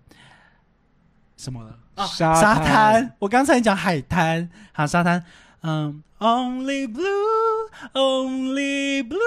[1.38, 1.78] 什么了？
[1.98, 5.24] 啊沙沙滩，我刚才讲海滩，好沙滩，
[5.62, 8.32] 嗯，Only Blue，Only
[9.02, 9.18] Blue，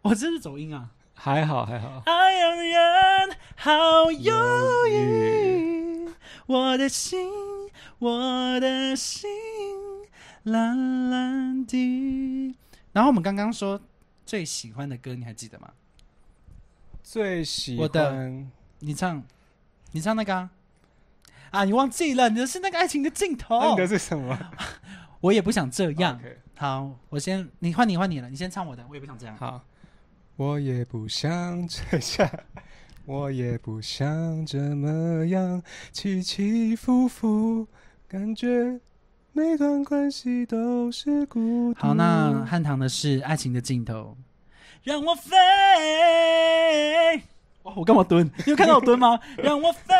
[0.00, 0.88] 我这是走音啊。
[1.20, 2.02] 还好还好。
[2.06, 4.32] 爱让人好忧
[4.88, 6.08] 郁，
[6.46, 7.28] 我的心，
[7.98, 9.28] 我的心，
[10.44, 12.54] 蓝蓝的。
[12.92, 13.80] 然后我们刚刚说
[14.24, 15.70] 最喜欢的歌，你还记得吗？
[17.02, 19.22] 最喜我的欢你唱，
[19.90, 20.50] 你唱那个啊？
[21.50, 23.60] 啊，你忘记了，你的是那个爱情的尽头。
[23.60, 24.38] 那你的是什么？
[25.20, 26.20] 我也不想这样。
[26.56, 29.36] 好，我先，你换你换你了，你先唱我的，我也不想这样。
[29.36, 29.64] 好，
[30.36, 31.82] 我也不想这
[32.22, 32.30] 样，
[33.06, 37.66] 我也不想这么样起起伏伏，
[38.08, 38.80] 感觉
[39.32, 41.80] 每段关系都是孤独。
[41.80, 44.16] 好，那汉唐的是《爱情的尽头》，
[44.82, 45.36] 让我飞。
[47.68, 48.24] 哇，我干嘛蹲？
[48.46, 49.18] 你有看到我蹲吗？
[49.36, 49.94] 让我飞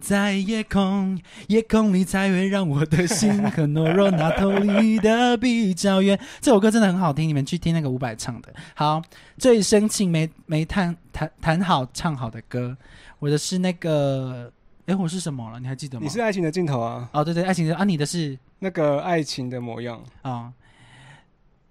[0.00, 6.18] 在夜空，夜空里才会让我的心和懦弱那头离得比较远。
[6.40, 8.52] 这首歌真的很好听，你们去听那个伍佰唱的。
[8.74, 9.00] 好，
[9.38, 12.76] 最深情没没弹弹弹好唱好的歌，
[13.20, 14.52] 我的是那个，
[14.86, 15.60] 哎，我是什么了？
[15.60, 16.02] 你还记得吗？
[16.02, 20.52] 你是爱情的尽头啊，哦，对对，爱情的啊，你的是那个爱情的模样，啊、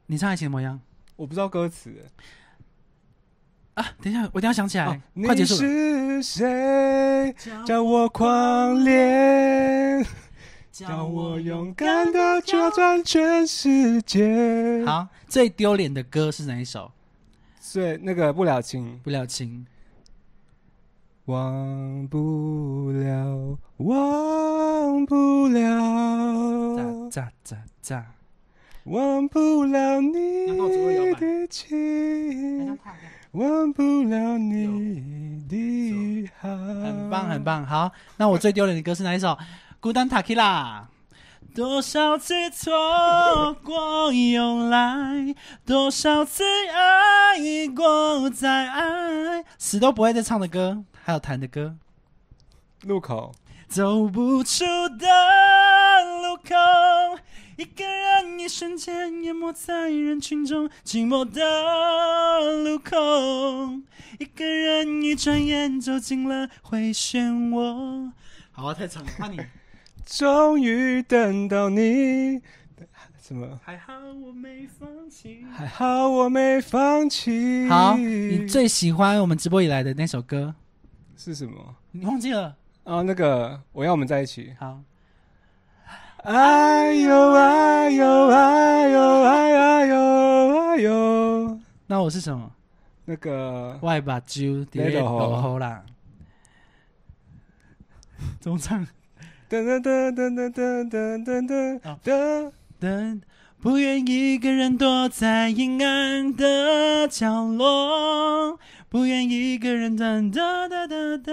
[0.06, 0.80] 你唱爱情的模样
[1.18, 1.94] 我不知道歌词。
[3.80, 3.86] 啊！
[4.02, 5.62] 等一下，我一定要想起来，哦快结束了。
[5.62, 7.34] 你是谁？
[7.66, 10.06] 叫我狂恋，
[10.70, 16.92] 叫我勇敢的挑战全世界。，好，最丢脸的歌是哪一首？
[17.62, 19.66] 所以那个不了情，不了情。
[21.26, 28.06] 忘不了，忘不了，咋咋咋咋！
[28.86, 30.48] 忘不了你
[31.14, 32.78] 的情，
[33.34, 37.44] 忘不了你的好很棒，很。
[37.44, 37.64] 棒。
[37.66, 39.38] 好，那我最丢脸的歌是哪一首？
[39.80, 40.88] 孤单塔 q 拉。
[41.54, 51.76] 多少次错过又来，多少次爱过再爱，死都不会再唱的歌，还有弹的歌。
[52.84, 53.32] 路口，
[53.68, 55.08] 走不出的
[56.22, 56.56] 路口，
[57.60, 62.96] 一个人一瞬间淹没在人群中，寂寞的路口，
[64.18, 68.14] 一个人一转眼走进了回旋涡。
[68.52, 69.38] 好啊，太长了，换你。
[70.06, 72.40] 终于等到你。
[73.22, 73.60] 什么？
[73.62, 73.92] 还好
[74.26, 75.46] 我没放弃。
[75.52, 77.68] 还好我没放弃。
[77.68, 80.56] 好，你最喜欢我们直播以来的那首歌，
[81.18, 81.76] 是什么？
[81.92, 82.56] 你忘记了？
[82.86, 84.56] 啊，那个我要我们在一起。
[84.58, 84.82] 好，
[86.24, 92.52] 哎呦哎呦哎呦哎哎呦哎呦，那我是什么？
[93.06, 95.82] 那个外把酒叠那种落好啦。
[98.40, 98.86] 怎么唱？
[99.50, 102.52] 噔噔噔噔噔噔噔噔噔啊噔。
[102.80, 103.22] 等，
[103.62, 108.60] 不愿一个人躲在阴暗的角落，
[108.90, 111.32] 不愿一个人等哒哒哒哒。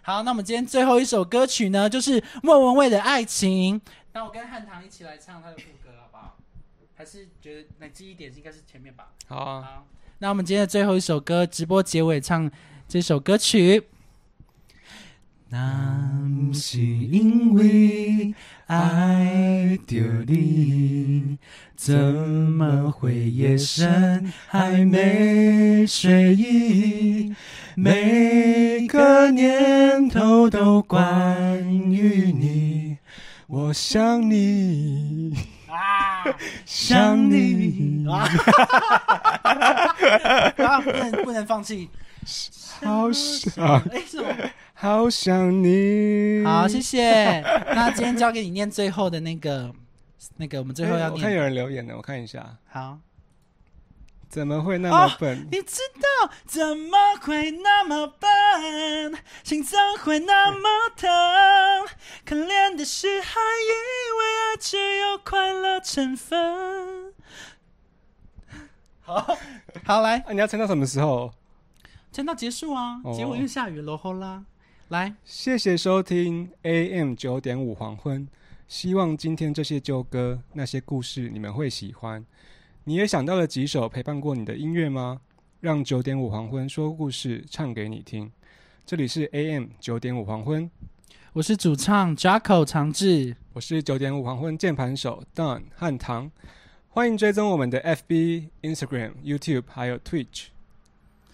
[0.00, 3.78] 好，那我们今天最后一首歌曲呢，就是莫文蔚的《爱情》。
[4.14, 6.38] 那我跟汉唐一起来唱他的副歌，好不好？
[6.94, 9.08] 还是觉得那记忆点应该是前面吧？
[9.26, 9.86] 好啊，好，
[10.18, 12.50] 那我们今天的最后一首歌，直播结尾唱
[12.88, 13.88] 这首歌曲。
[15.50, 16.10] 那
[16.46, 18.34] 不是因为
[18.72, 19.96] 爱着
[20.26, 21.36] 你，
[21.76, 27.34] 怎么会夜深还没睡意？
[27.76, 31.62] 每个念头都关
[31.92, 32.96] 于你，
[33.46, 35.34] 我想你，
[35.68, 36.24] 啊，
[36.64, 38.26] 想你 啊！
[40.56, 41.90] 啊，不能不能放弃。
[42.82, 44.50] 好想，哎，什么？
[44.74, 46.44] 好想你。
[46.44, 47.40] 好，谢谢。
[47.74, 49.72] 那今天交给你念最后的那个，
[50.36, 52.98] 那个我们最后要我看有人留言了，我看一下，好，
[54.28, 55.46] 怎么会那么笨？
[55.52, 59.14] 你知道怎么会那么笨，
[59.44, 61.08] 心脏会那么疼？
[62.24, 63.70] 可怜的是还以
[64.18, 67.12] 为爱只有快乐成分。
[69.02, 69.36] 好，
[69.84, 71.32] 好来，啊，你要撑到什么时候？
[72.12, 73.00] 撑到结束啊！
[73.02, 74.44] 哦结尾又下雨了，吼啦。
[74.88, 78.28] 来，谢谢收听 AM 九点五黄昏，
[78.68, 82.22] 希望今天这些旧歌、那些故事你们会喜欢。
[82.84, 85.22] 你也想到了几首陪伴过你的音乐吗？
[85.60, 88.30] 让九点五黄昏说故事，唱给你听。
[88.84, 90.70] 这里是 AM 九点五黄昏，
[91.32, 93.34] 我是主唱 Jacko 长志。
[93.54, 96.30] 我是九点五黄昏键盘手 Don 汉唐，
[96.88, 100.48] 欢迎追踪我们的 FB、Instagram、YouTube 还有 Twitch，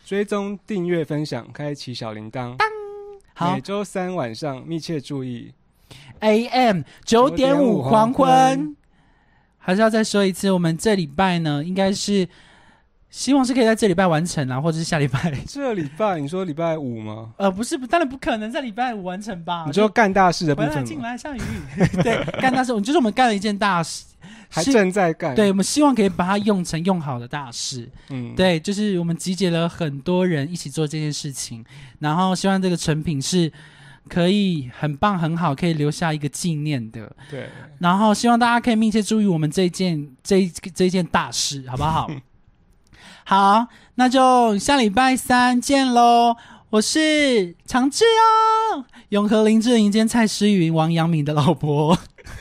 [0.09, 2.57] 追踪、订阅、分享，开启小铃铛。
[3.35, 5.53] 好每周三晚上密切注意。
[6.21, 8.77] AM 九点五9.5黄黄昏昏，
[9.59, 12.27] 还是要再说一次，我们这礼拜呢，应该是
[13.11, 15.31] 希望是可以在这礼拜完成啊，或者是下礼拜。
[15.47, 17.35] 这礼拜你说礼拜五吗？
[17.37, 19.65] 呃，不是，当然不可能在礼拜五完成吧？
[19.67, 20.89] 你说干大事的部回来分吗？
[20.89, 21.41] 进来下雨，
[22.03, 24.07] 对，干大事，就是我们干了一件大事，
[24.51, 25.35] 还是正在干。
[25.35, 27.89] 对，我们希望可以把它用成用好的大事。
[28.11, 31.65] 嗯，对，就是我们集结了很多人一起做这件事情，
[31.99, 33.53] 然后希望这个成品是
[34.09, 37.15] 可以很棒、很好，可以留下一个纪念的。
[37.31, 42.11] 对，然后希望大家可以密切注意我们这一件这这一件大事，好不好？
[43.25, 43.67] 好，
[43.97, 46.35] 那就下礼拜三见喽。
[46.71, 51.99] 我是长治哦，永和林志玲兼蔡诗芸、王阳明的老婆，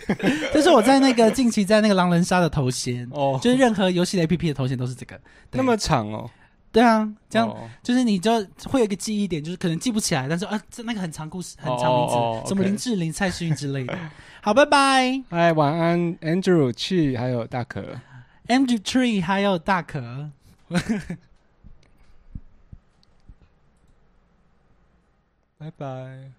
[0.52, 5.18] 这是我在那个近期在那个狼人杀的头衔，哦，就是任何游戏的 APP 的头衔都是这个。
[5.52, 6.30] 那么长哦，
[6.74, 13.98] 对啊，这样哦就是你就会有一个记忆点，就是可能记不起来，但是啊，这那个很长故事，很长名字，什么林志玲、蔡诗芸之类的。
[14.42, 17.82] 好，拜拜哎，晚安，Andrew、去还有大可。
[18.48, 20.32] ，Andrew Tree 还有大可。
[25.58, 26.37] 拜拜。